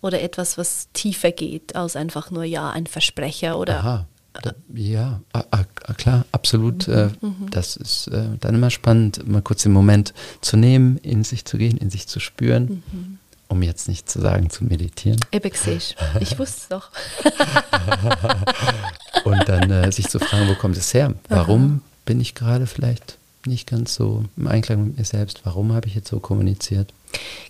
oder 0.01 0.21
etwas, 0.21 0.57
was 0.57 0.89
tiefer 0.93 1.31
geht 1.31 1.75
als 1.75 1.95
einfach 1.95 2.31
nur 2.31 2.43
ja 2.43 2.69
ein 2.69 2.87
Versprecher 2.87 3.57
oder. 3.57 3.79
Aha. 3.79 4.07
Da, 4.41 4.51
ja, 4.73 5.21
ah, 5.31 5.45
ah, 5.51 5.93
klar, 5.93 6.25
absolut. 6.33 6.89
Mhm. 6.89 6.93
Äh, 6.93 7.25
mhm. 7.25 7.49
Das 7.51 7.77
ist 7.77 8.07
äh, 8.07 8.31
dann 8.41 8.55
immer 8.55 8.69
spannend, 8.69 9.25
mal 9.25 9.41
kurz 9.41 9.63
den 9.63 9.71
Moment 9.71 10.13
zu 10.41 10.57
nehmen, 10.57 10.97
in 10.97 11.23
sich 11.23 11.45
zu 11.45 11.57
gehen, 11.57 11.77
in 11.77 11.89
sich 11.89 12.07
zu 12.07 12.19
spüren. 12.19 12.83
Mhm 12.91 13.19
um 13.47 13.61
jetzt 13.61 13.87
nicht 13.87 14.09
zu 14.09 14.21
sagen, 14.21 14.49
zu 14.49 14.63
meditieren. 14.63 15.19
Ebexig. 15.31 15.95
Ich 16.19 16.37
wusste 16.39 16.61
es 16.61 16.67
doch. 16.69 16.89
und 19.23 19.47
dann 19.47 19.71
äh, 19.71 19.91
sich 19.91 20.07
zu 20.07 20.19
fragen, 20.19 20.49
wo 20.49 20.55
kommt 20.55 20.77
es 20.77 20.93
her? 20.93 21.13
Warum 21.29 21.65
Aha. 21.65 21.79
bin 22.05 22.21
ich 22.21 22.35
gerade 22.35 22.67
vielleicht 22.67 23.17
nicht 23.45 23.67
ganz 23.67 23.93
so 23.93 24.23
im 24.37 24.47
Einklang 24.47 24.87
mit 24.87 24.97
mir 24.97 25.05
selbst? 25.05 25.41
Warum 25.43 25.73
habe 25.73 25.87
ich 25.87 25.95
jetzt 25.95 26.09
so 26.09 26.19
kommuniziert? 26.19 26.91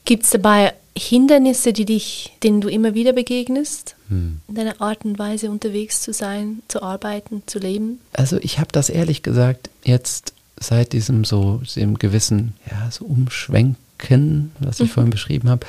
Gibt 0.03 0.23
es 0.23 0.31
dabei 0.31 0.73
Hindernisse, 0.97 1.73
die 1.73 1.85
dich, 1.85 2.33
denen 2.43 2.61
du 2.61 2.69
immer 2.69 2.93
wieder 2.93 3.13
begegnest, 3.13 3.95
hm. 4.09 4.41
in 4.47 4.55
deiner 4.55 4.81
Art 4.81 5.05
und 5.05 5.19
Weise 5.19 5.49
unterwegs 5.49 6.01
zu 6.01 6.13
sein, 6.13 6.61
zu 6.67 6.81
arbeiten, 6.81 7.43
zu 7.45 7.59
leben? 7.59 7.99
Also 8.13 8.37
ich 8.37 8.59
habe 8.59 8.71
das 8.71 8.89
ehrlich 8.89 9.23
gesagt 9.23 9.69
jetzt 9.83 10.33
seit 10.57 10.93
diesem 10.93 11.25
so 11.25 11.61
dem 11.75 11.99
gewissen 11.99 12.53
ja 12.69 12.89
so 12.89 13.05
Umschwenk 13.05 13.75
kennen, 13.97 14.51
was 14.59 14.79
ich 14.79 14.89
mhm. 14.89 14.93
vorhin 14.93 15.11
beschrieben 15.11 15.49
habe, 15.49 15.65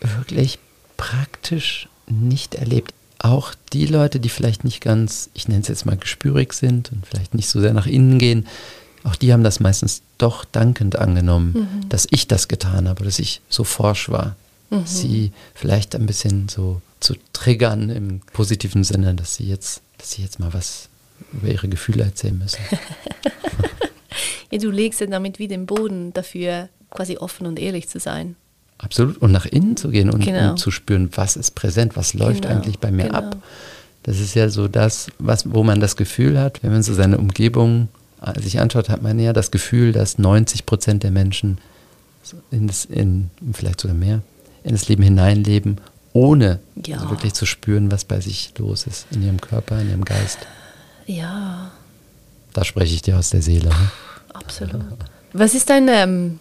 wirklich 0.00 0.58
praktisch 0.96 1.88
nicht 2.06 2.54
erlebt. 2.54 2.94
Auch 3.18 3.54
die 3.72 3.86
Leute, 3.86 4.18
die 4.18 4.28
vielleicht 4.28 4.64
nicht 4.64 4.80
ganz, 4.80 5.30
ich 5.34 5.48
nenne 5.48 5.60
es 5.60 5.68
jetzt 5.68 5.86
mal 5.86 5.96
gespürig 5.96 6.52
sind 6.52 6.90
und 6.92 7.06
vielleicht 7.06 7.34
nicht 7.34 7.48
so 7.48 7.60
sehr 7.60 7.74
nach 7.74 7.86
innen 7.86 8.18
gehen, 8.18 8.46
auch 9.04 9.16
die 9.16 9.32
haben 9.32 9.44
das 9.44 9.60
meistens 9.60 10.02
doch 10.18 10.44
dankend 10.44 10.96
angenommen, 10.96 11.52
mhm. 11.54 11.88
dass 11.88 12.06
ich 12.10 12.28
das 12.28 12.48
getan 12.48 12.88
habe, 12.88 13.04
dass 13.04 13.18
ich 13.18 13.40
so 13.48 13.64
forsch 13.64 14.10
war. 14.10 14.36
Mhm. 14.70 14.86
Sie 14.86 15.32
vielleicht 15.54 15.94
ein 15.94 16.06
bisschen 16.06 16.48
so 16.48 16.80
zu 17.00 17.14
triggern 17.32 17.90
im 17.90 18.20
positiven 18.32 18.84
Sinne, 18.84 19.14
dass 19.14 19.36
sie 19.36 19.44
jetzt, 19.44 19.82
dass 19.98 20.12
sie 20.12 20.22
jetzt 20.22 20.38
mal 20.38 20.52
was 20.52 20.88
über 21.32 21.48
ihre 21.48 21.68
Gefühle 21.68 22.04
erzählen 22.04 22.36
müssen. 22.36 22.60
ja, 24.50 24.58
du 24.58 24.70
legst 24.70 25.00
ja 25.00 25.06
damit 25.06 25.38
wie 25.38 25.48
den 25.48 25.66
Boden 25.66 26.12
dafür, 26.12 26.68
quasi 26.90 27.16
offen 27.16 27.46
und 27.46 27.58
ehrlich 27.58 27.88
zu 27.88 27.98
sein. 27.98 28.36
Absolut. 28.78 29.18
Und 29.18 29.32
nach 29.32 29.46
innen 29.46 29.76
zu 29.76 29.90
gehen 29.90 30.10
und, 30.10 30.24
genau. 30.24 30.50
und 30.50 30.56
zu 30.56 30.70
spüren, 30.70 31.10
was 31.14 31.36
ist 31.36 31.54
präsent, 31.54 31.96
was 31.96 32.14
läuft 32.14 32.42
genau. 32.42 32.54
eigentlich 32.54 32.78
bei 32.78 32.90
mir 32.90 33.06
genau. 33.06 33.18
ab. 33.18 33.36
Das 34.02 34.18
ist 34.18 34.34
ja 34.34 34.48
so 34.48 34.68
das, 34.68 35.08
was, 35.18 35.52
wo 35.52 35.62
man 35.62 35.80
das 35.80 35.96
Gefühl 35.96 36.38
hat, 36.38 36.62
wenn 36.62 36.72
man 36.72 36.82
so 36.82 36.94
seine 36.94 37.18
Umgebung 37.18 37.88
äh, 38.22 38.40
sich 38.40 38.58
anschaut, 38.58 38.88
hat 38.88 39.02
man 39.02 39.18
ja 39.18 39.34
das 39.34 39.50
Gefühl, 39.50 39.92
dass 39.92 40.18
90 40.18 40.64
Prozent 40.64 41.02
der 41.02 41.10
Menschen 41.10 41.58
in, 42.50 42.66
das, 42.66 42.86
in 42.86 43.30
vielleicht 43.52 43.80
sogar 43.80 43.96
mehr 43.96 44.22
in 44.64 44.72
das 44.72 44.88
Leben 44.88 45.02
hineinleben, 45.02 45.78
ohne 46.12 46.60
ja. 46.86 46.96
also 46.96 47.10
wirklich 47.10 47.34
zu 47.34 47.46
spüren, 47.46 47.90
was 47.90 48.04
bei 48.04 48.20
sich 48.20 48.52
los 48.58 48.86
ist, 48.86 49.06
in 49.10 49.22
ihrem 49.22 49.40
Körper, 49.40 49.80
in 49.80 49.90
ihrem 49.90 50.04
Geist. 50.04 50.38
Ja. 51.06 51.70
Da 52.52 52.64
spreche 52.64 52.94
ich 52.94 53.02
dir 53.02 53.18
aus 53.18 53.30
der 53.30 53.42
Seele. 53.42 53.68
Ne? 53.68 53.90
Absolut. 54.32 54.82
Was 55.32 55.54
ist 55.54 55.70
dein 55.70 55.88
ähm, 55.88 56.40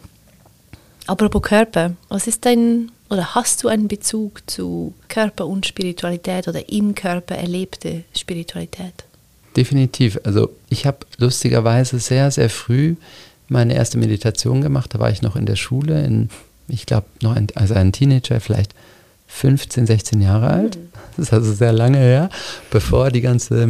Apropos 1.09 1.41
Körper, 1.41 1.95
was 2.09 2.27
ist 2.27 2.45
dein 2.45 2.91
oder 3.09 3.33
hast 3.33 3.63
du 3.63 3.67
einen 3.67 3.87
Bezug 3.87 4.47
zu 4.47 4.93
Körper 5.07 5.47
und 5.47 5.65
Spiritualität 5.65 6.47
oder 6.47 6.69
im 6.69 6.93
Körper 6.93 7.33
erlebte 7.33 8.03
Spiritualität? 8.15 8.93
Definitiv. 9.57 10.19
Also 10.23 10.51
ich 10.69 10.85
habe 10.85 10.99
lustigerweise 11.17 11.97
sehr, 11.97 12.29
sehr 12.29 12.51
früh 12.51 12.95
meine 13.47 13.73
erste 13.73 13.97
Meditation 13.97 14.61
gemacht. 14.61 14.93
Da 14.93 14.99
war 14.99 15.09
ich 15.09 15.23
noch 15.23 15.35
in 15.35 15.47
der 15.47 15.55
Schule, 15.55 16.05
in, 16.05 16.29
ich 16.67 16.85
glaube, 16.85 17.07
noch 17.23 17.35
ein, 17.35 17.47
also 17.55 17.73
ein 17.73 17.91
Teenager, 17.91 18.39
vielleicht 18.39 18.75
15, 19.29 19.87
16 19.87 20.21
Jahre 20.21 20.49
alt. 20.49 20.77
Mhm. 20.77 20.89
Das 21.17 21.25
ist 21.25 21.33
also 21.33 21.51
sehr 21.51 21.73
lange 21.73 21.97
her, 21.97 22.29
bevor 22.69 23.09
die 23.09 23.21
ganze 23.21 23.65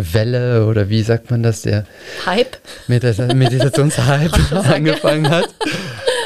Meditationswelle 0.00 0.66
oder 0.66 0.88
wie 0.88 1.02
sagt 1.02 1.30
man 1.30 1.42
das, 1.42 1.62
der 1.62 1.86
Hype, 2.26 2.56
Meditationshype 2.88 4.56
angefangen 4.64 5.28
hat. 5.28 5.54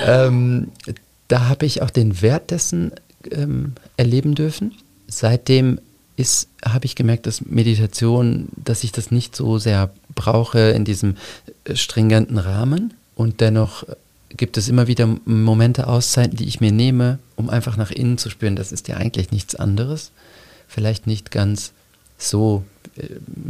Ähm, 0.04 0.68
da 1.28 1.48
habe 1.48 1.66
ich 1.66 1.82
auch 1.82 1.90
den 1.90 2.20
Wert 2.22 2.50
dessen 2.50 2.92
ähm, 3.30 3.72
erleben 3.96 4.34
dürfen. 4.34 4.74
Seitdem 5.06 5.78
habe 6.64 6.84
ich 6.84 6.94
gemerkt, 6.94 7.26
dass 7.26 7.44
Meditation, 7.44 8.48
dass 8.56 8.84
ich 8.84 8.92
das 8.92 9.10
nicht 9.10 9.34
so 9.34 9.58
sehr 9.58 9.90
brauche 10.14 10.58
in 10.58 10.84
diesem 10.84 11.16
äh, 11.64 11.74
stringenten 11.74 12.38
Rahmen. 12.38 12.94
Und 13.16 13.40
dennoch 13.40 13.84
gibt 14.30 14.56
es 14.56 14.68
immer 14.68 14.86
wieder 14.86 15.08
Momente, 15.24 15.86
Auszeiten, 15.86 16.36
die 16.36 16.46
ich 16.46 16.60
mir 16.60 16.72
nehme, 16.72 17.18
um 17.36 17.50
einfach 17.50 17.76
nach 17.76 17.90
innen 17.90 18.18
zu 18.18 18.30
spüren, 18.30 18.56
das 18.56 18.72
ist 18.72 18.88
ja 18.88 18.96
eigentlich 18.96 19.30
nichts 19.30 19.54
anderes. 19.54 20.10
Vielleicht 20.68 21.06
nicht 21.06 21.30
ganz 21.30 21.72
so, 22.18 22.64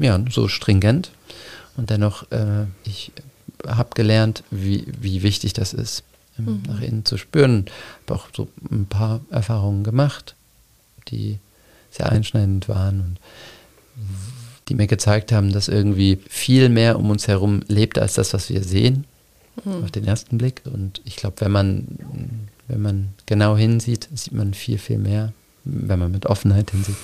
ja, 0.00 0.20
so 0.30 0.48
stringent. 0.48 1.10
Und 1.76 1.90
dennoch, 1.90 2.30
äh, 2.30 2.66
ich 2.84 3.12
habe 3.66 3.90
gelernt, 3.94 4.42
wie, 4.50 4.86
wie 5.00 5.22
wichtig 5.22 5.52
das 5.52 5.72
ist, 5.72 6.02
mhm. 6.36 6.62
nach 6.66 6.80
innen 6.80 7.04
zu 7.04 7.16
spüren. 7.16 7.66
Habe 8.06 8.20
auch 8.20 8.28
so 8.34 8.48
ein 8.70 8.86
paar 8.86 9.20
Erfahrungen 9.30 9.84
gemacht, 9.84 10.34
die 11.08 11.38
sehr 11.90 12.10
einschneidend 12.10 12.68
waren 12.68 13.00
und 13.00 13.18
die 14.68 14.74
mir 14.74 14.86
gezeigt 14.86 15.30
haben, 15.30 15.52
dass 15.52 15.68
irgendwie 15.68 16.18
viel 16.28 16.68
mehr 16.68 16.98
um 16.98 17.10
uns 17.10 17.28
herum 17.28 17.60
lebt 17.68 17.98
als 17.98 18.14
das, 18.14 18.32
was 18.32 18.48
wir 18.48 18.62
sehen 18.62 19.04
mhm. 19.64 19.84
auf 19.84 19.90
den 19.90 20.04
ersten 20.04 20.38
Blick. 20.38 20.62
Und 20.64 21.00
ich 21.04 21.16
glaube, 21.16 21.40
wenn 21.40 21.52
man, 21.52 21.86
wenn 22.68 22.82
man 22.82 23.08
genau 23.26 23.56
hinsieht, 23.56 24.08
sieht 24.14 24.32
man 24.32 24.54
viel, 24.54 24.78
viel 24.78 24.98
mehr, 24.98 25.32
wenn 25.64 25.98
man 25.98 26.10
mit 26.10 26.26
Offenheit 26.26 26.70
hinsieht, 26.70 26.96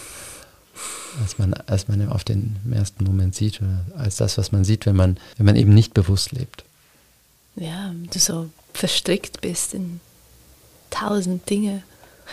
als 1.21 1.39
man, 1.39 1.55
als 1.55 1.89
man 1.89 2.09
auf 2.09 2.25
den 2.25 2.57
ersten 2.73 3.05
Moment 3.05 3.35
sieht 3.35 3.61
oder 3.61 3.85
als 3.97 4.17
das, 4.17 4.39
was 4.39 4.53
man 4.53 4.65
sieht, 4.65 4.87
wenn 4.87 4.97
man, 4.97 5.19
wenn 5.37 5.47
man 5.47 5.57
eben 5.57 5.75
nicht 5.75 5.95
bewusst 5.95 6.33
lebt. 6.33 6.65
Ja, 7.57 7.93
du 8.13 8.19
so 8.19 8.51
verstrickt 8.73 9.41
bist 9.41 9.75
in 9.75 10.01
tausend 10.91 11.49
Dinge. 11.51 11.83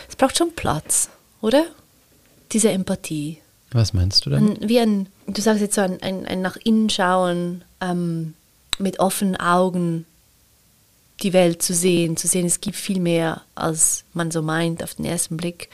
Es 0.08 0.16
braucht 0.16 0.38
schon 0.38 0.54
Platz, 0.54 1.08
oder? 1.40 1.66
Diese 2.52 2.70
Empathie. 2.70 3.38
Was 3.72 3.92
meinst 3.92 4.24
du 4.24 4.30
denn? 4.30 4.56
Wie 4.60 4.80
ein, 4.80 5.08
du 5.26 5.42
sagst 5.42 5.60
jetzt 5.60 5.74
so 5.74 5.82
ein, 5.82 6.00
ein, 6.02 6.26
ein 6.26 6.40
nach 6.40 6.56
innen 6.56 6.88
schauen, 6.88 7.62
ähm, 7.80 8.34
mit 8.78 9.00
offenen 9.00 9.36
Augen 9.36 10.06
die 11.22 11.32
Welt 11.32 11.62
zu 11.62 11.74
sehen, 11.74 12.16
zu 12.16 12.28
sehen, 12.28 12.46
es 12.46 12.60
gibt 12.60 12.76
viel 12.76 13.00
mehr, 13.00 13.42
als 13.54 14.04
man 14.14 14.30
so 14.30 14.40
meint 14.40 14.82
auf 14.82 14.94
den 14.94 15.04
ersten 15.04 15.36
Blick. 15.36 15.68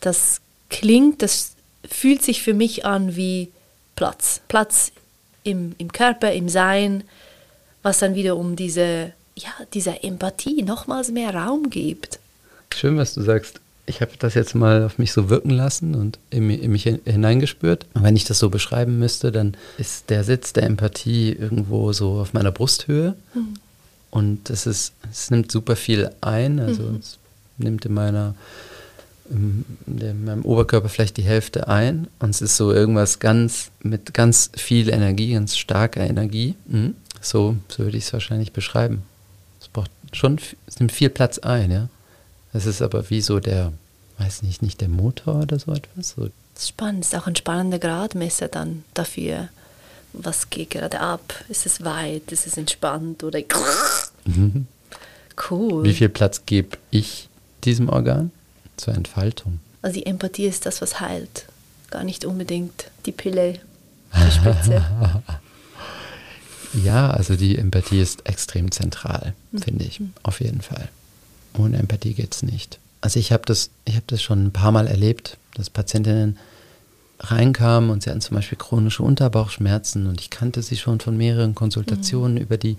Das 0.00 0.40
klingt, 0.68 1.22
das 1.22 1.53
fühlt 1.88 2.22
sich 2.22 2.42
für 2.42 2.54
mich 2.54 2.84
an 2.84 3.16
wie 3.16 3.50
Platz. 3.96 4.40
Platz 4.48 4.92
im, 5.42 5.74
im 5.78 5.92
Körper, 5.92 6.32
im 6.32 6.48
Sein, 6.48 7.04
was 7.82 7.98
dann 7.98 8.14
wieder 8.14 8.36
um 8.36 8.56
diese 8.56 9.12
ja, 9.36 9.50
dieser 9.72 10.04
Empathie 10.04 10.62
nochmals 10.62 11.10
mehr 11.10 11.34
Raum 11.34 11.70
gibt. 11.70 12.18
Schön, 12.72 12.96
was 12.96 13.14
du 13.14 13.22
sagst. 13.22 13.60
Ich 13.86 14.00
habe 14.00 14.12
das 14.18 14.32
jetzt 14.34 14.54
mal 14.54 14.82
auf 14.84 14.96
mich 14.96 15.12
so 15.12 15.28
wirken 15.28 15.50
lassen 15.50 15.94
und 15.94 16.18
in, 16.30 16.48
in 16.48 16.72
mich 16.72 16.84
hineingespürt. 16.84 17.84
Und 17.92 18.02
wenn 18.02 18.16
ich 18.16 18.24
das 18.24 18.38
so 18.38 18.48
beschreiben 18.48 18.98
müsste, 18.98 19.30
dann 19.30 19.56
ist 19.76 20.08
der 20.08 20.24
Sitz 20.24 20.54
der 20.54 20.62
Empathie 20.62 21.32
irgendwo 21.32 21.92
so 21.92 22.12
auf 22.12 22.32
meiner 22.32 22.50
Brusthöhe. 22.50 23.14
Mhm. 23.34 23.54
Und 24.10 24.48
es, 24.48 24.66
ist, 24.66 24.94
es 25.10 25.30
nimmt 25.30 25.52
super 25.52 25.76
viel 25.76 26.10
ein. 26.22 26.60
Also 26.60 26.84
mhm. 26.84 26.96
es 26.96 27.18
nimmt 27.58 27.84
in 27.84 27.92
meiner 27.92 28.34
in, 29.30 29.64
in 29.86 30.24
meinem 30.24 30.44
Oberkörper 30.44 30.88
vielleicht 30.88 31.16
die 31.16 31.22
Hälfte 31.22 31.68
ein. 31.68 32.08
Und 32.18 32.30
es 32.30 32.42
ist 32.42 32.56
so 32.56 32.72
irgendwas 32.72 33.18
ganz 33.18 33.70
mit 33.82 34.14
ganz 34.14 34.50
viel 34.56 34.90
Energie, 34.90 35.32
ganz 35.32 35.56
starker 35.56 36.02
Energie. 36.02 36.54
Mhm. 36.66 36.94
So, 37.20 37.56
so 37.68 37.84
würde 37.84 37.96
ich 37.96 38.04
es 38.04 38.12
wahrscheinlich 38.12 38.52
beschreiben 38.52 39.02
braucht 39.74 39.90
schon, 40.14 40.38
es 40.66 40.80
nimmt 40.80 40.92
viel 40.92 41.10
Platz 41.10 41.38
ein, 41.40 41.70
ja. 41.70 41.88
Es 42.54 42.64
ist 42.64 42.80
aber 42.80 43.10
wie 43.10 43.20
so 43.20 43.40
der, 43.40 43.74
weiß 44.16 44.42
nicht, 44.42 44.62
nicht 44.62 44.80
der 44.80 44.88
Motor 44.88 45.42
oder 45.42 45.58
so 45.58 45.72
etwas. 45.72 46.10
So. 46.10 46.30
Das 46.54 46.62
ist 46.62 46.68
spannend, 46.68 47.04
ist 47.04 47.14
auch 47.14 47.26
ein 47.26 47.36
spannender 47.36 47.78
Gradmesser 47.78 48.48
dann 48.48 48.84
dafür, 48.94 49.48
was 50.12 50.48
geht 50.48 50.70
gerade 50.70 51.00
ab. 51.00 51.34
Ist 51.48 51.66
es 51.66 51.84
weit, 51.84 52.30
ist 52.32 52.46
es 52.46 52.56
entspannt 52.56 53.24
oder 53.24 53.40
mhm. 54.24 54.66
cool. 55.50 55.84
Wie 55.84 55.94
viel 55.94 56.08
Platz 56.08 56.42
gebe 56.46 56.78
ich 56.90 57.28
diesem 57.64 57.88
Organ 57.88 58.30
zur 58.76 58.94
Entfaltung? 58.94 59.60
Also 59.82 59.94
die 59.94 60.06
Empathie 60.06 60.46
ist 60.46 60.66
das, 60.66 60.80
was 60.80 61.00
heilt, 61.00 61.46
gar 61.90 62.04
nicht 62.04 62.24
unbedingt 62.24 62.86
die 63.06 63.12
Pille, 63.12 63.60
die 64.14 64.30
Spitze. 64.30 64.84
Ja, 66.82 67.10
also 67.10 67.36
die 67.36 67.56
Empathie 67.56 68.00
ist 68.00 68.26
extrem 68.26 68.72
zentral, 68.72 69.34
mhm. 69.52 69.58
finde 69.58 69.84
ich, 69.84 70.00
auf 70.22 70.40
jeden 70.40 70.60
Fall. 70.60 70.88
Ohne 71.56 71.78
Empathie 71.78 72.14
geht 72.14 72.34
es 72.34 72.42
nicht. 72.42 72.78
Also 73.00 73.20
ich 73.20 73.32
habe 73.32 73.44
das, 73.46 73.70
hab 73.88 74.06
das 74.08 74.22
schon 74.22 74.46
ein 74.46 74.52
paar 74.52 74.72
Mal 74.72 74.86
erlebt, 74.86 75.36
dass 75.54 75.70
Patientinnen 75.70 76.38
reinkamen 77.20 77.90
und 77.90 78.02
sie 78.02 78.10
hatten 78.10 78.20
zum 78.20 78.36
Beispiel 78.36 78.58
chronische 78.58 79.02
Unterbauchschmerzen 79.02 80.06
und 80.06 80.20
ich 80.20 80.30
kannte 80.30 80.62
sie 80.62 80.76
schon 80.76 81.00
von 81.00 81.16
mehreren 81.16 81.54
Konsultationen 81.54 82.34
mhm. 82.34 82.40
über 82.40 82.56
die 82.56 82.76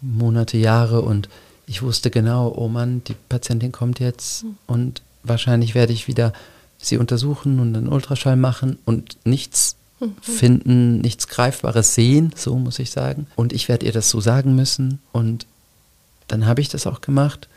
Monate, 0.00 0.58
Jahre 0.58 1.00
und 1.00 1.28
ich 1.66 1.80
wusste 1.80 2.10
genau, 2.10 2.52
oh 2.54 2.68
Mann, 2.68 3.02
die 3.04 3.14
Patientin 3.28 3.72
kommt 3.72 3.98
jetzt 3.98 4.44
mhm. 4.44 4.58
und 4.66 5.02
wahrscheinlich 5.22 5.74
werde 5.74 5.92
ich 5.92 6.08
wieder 6.08 6.32
sie 6.78 6.98
untersuchen 6.98 7.60
und 7.60 7.76
einen 7.76 7.88
Ultraschall 7.88 8.36
machen 8.36 8.78
und 8.84 9.16
nichts 9.24 9.76
finden, 10.20 11.00
nichts 11.00 11.28
Greifbares 11.28 11.94
sehen, 11.94 12.32
so 12.36 12.56
muss 12.56 12.78
ich 12.78 12.90
sagen. 12.90 13.26
Und 13.36 13.52
ich 13.52 13.68
werde 13.68 13.86
ihr 13.86 13.92
das 13.92 14.10
so 14.10 14.20
sagen 14.20 14.54
müssen. 14.54 14.98
Und 15.12 15.46
dann 16.28 16.46
habe 16.46 16.60
ich 16.60 16.68
das 16.68 16.86
auch 16.86 17.00
gemacht. 17.00 17.48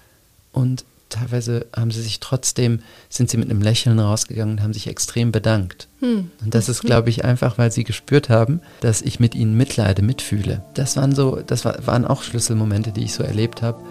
Und 0.52 0.86
teilweise 1.10 1.66
haben 1.76 1.92
sie 1.92 2.02
sich 2.02 2.20
trotzdem, 2.20 2.82
sind 3.10 3.30
sie 3.30 3.38
mit 3.38 3.50
einem 3.50 3.62
Lächeln 3.62 4.00
rausgegangen 4.00 4.58
und 4.58 4.64
haben 4.64 4.74
sich 4.74 4.88
extrem 4.88 5.32
bedankt. 5.32 5.88
Hm. 6.00 6.32
Und 6.44 6.54
das 6.54 6.70
ist, 6.70 6.82
glaube 6.82 7.10
ich, 7.10 7.26
einfach, 7.26 7.58
weil 7.58 7.72
sie 7.72 7.84
gespürt 7.84 8.30
haben, 8.30 8.62
dass 8.82 9.02
ich 9.02 9.20
mit 9.20 9.36
ihnen 9.36 9.56
mitleide, 9.56 10.02
mitfühle. 10.02 10.64
Das 10.74 10.98
waren 10.98 11.16
so, 11.16 11.38
das 11.38 11.66
war, 11.66 11.86
waren 11.88 12.06
auch 12.06 12.24
Schlüsselmomente, 12.24 12.92
die 12.92 13.04
ich 13.04 13.14
so 13.14 13.24
erlebt 13.24 13.62
habe, 13.62 13.82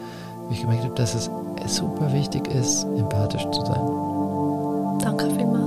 wo 0.46 0.52
ich 0.52 0.60
gemerkt 0.60 0.84
habe, 0.84 0.94
dass 0.94 1.14
es 1.64 1.76
super 1.76 2.12
wichtig 2.12 2.46
ist, 2.48 2.84
empathisch 2.84 3.44
zu 3.50 3.60
sein. 3.64 4.98
Danke 5.00 5.30
vielmals. 5.30 5.64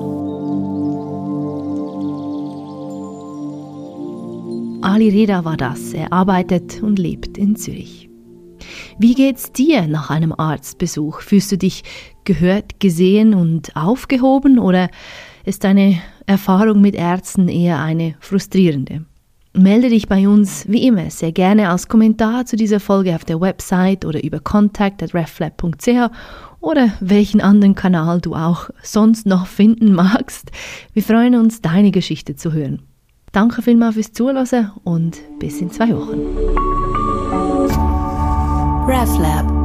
Ali 4.83 5.09
Reda 5.09 5.43
war 5.43 5.57
das. 5.57 5.93
Er 5.93 6.13
arbeitet 6.13 6.81
und 6.81 6.99
lebt 6.99 7.37
in 7.37 7.55
Zürich. 7.55 8.09
Wie 8.99 9.15
geht's 9.15 9.51
dir 9.51 9.87
nach 9.87 10.09
einem 10.09 10.33
Arztbesuch? 10.33 11.21
Fühlst 11.21 11.51
du 11.51 11.57
dich 11.57 11.83
gehört, 12.23 12.79
gesehen 12.79 13.33
und 13.33 13.75
aufgehoben 13.75 14.59
oder 14.59 14.89
ist 15.45 15.63
deine 15.63 16.01
Erfahrung 16.25 16.81
mit 16.81 16.95
Ärzten 16.95 17.47
eher 17.47 17.79
eine 17.79 18.15
frustrierende? 18.19 19.06
Melde 19.57 19.89
dich 19.89 20.07
bei 20.07 20.27
uns 20.27 20.65
wie 20.67 20.85
immer 20.85 21.09
sehr 21.09 21.31
gerne 21.31 21.69
als 21.69 21.87
Kommentar 21.87 22.45
zu 22.45 22.55
dieser 22.55 22.79
Folge 22.79 23.15
auf 23.15 23.25
der 23.25 23.41
Website 23.41 24.05
oder 24.05 24.23
über 24.23 24.39
contact@reflab.ch 24.39 26.11
oder 26.59 26.89
welchen 26.99 27.41
anderen 27.41 27.73
Kanal 27.73 28.21
du 28.21 28.35
auch 28.35 28.69
sonst 28.83 29.25
noch 29.25 29.47
finden 29.47 29.93
magst. 29.93 30.51
Wir 30.93 31.01
freuen 31.01 31.33
uns, 31.33 31.61
deine 31.61 31.89
Geschichte 31.89 32.35
zu 32.35 32.53
hören. 32.53 32.83
Danke 33.31 33.63
vielmals 33.63 33.95
fürs 33.95 34.13
Zuhören 34.13 34.71
und 34.83 35.17
bis 35.39 35.59
in 35.59 35.71
zwei 35.71 35.89
Wochen. 35.89 36.19
RefLab 38.87 39.56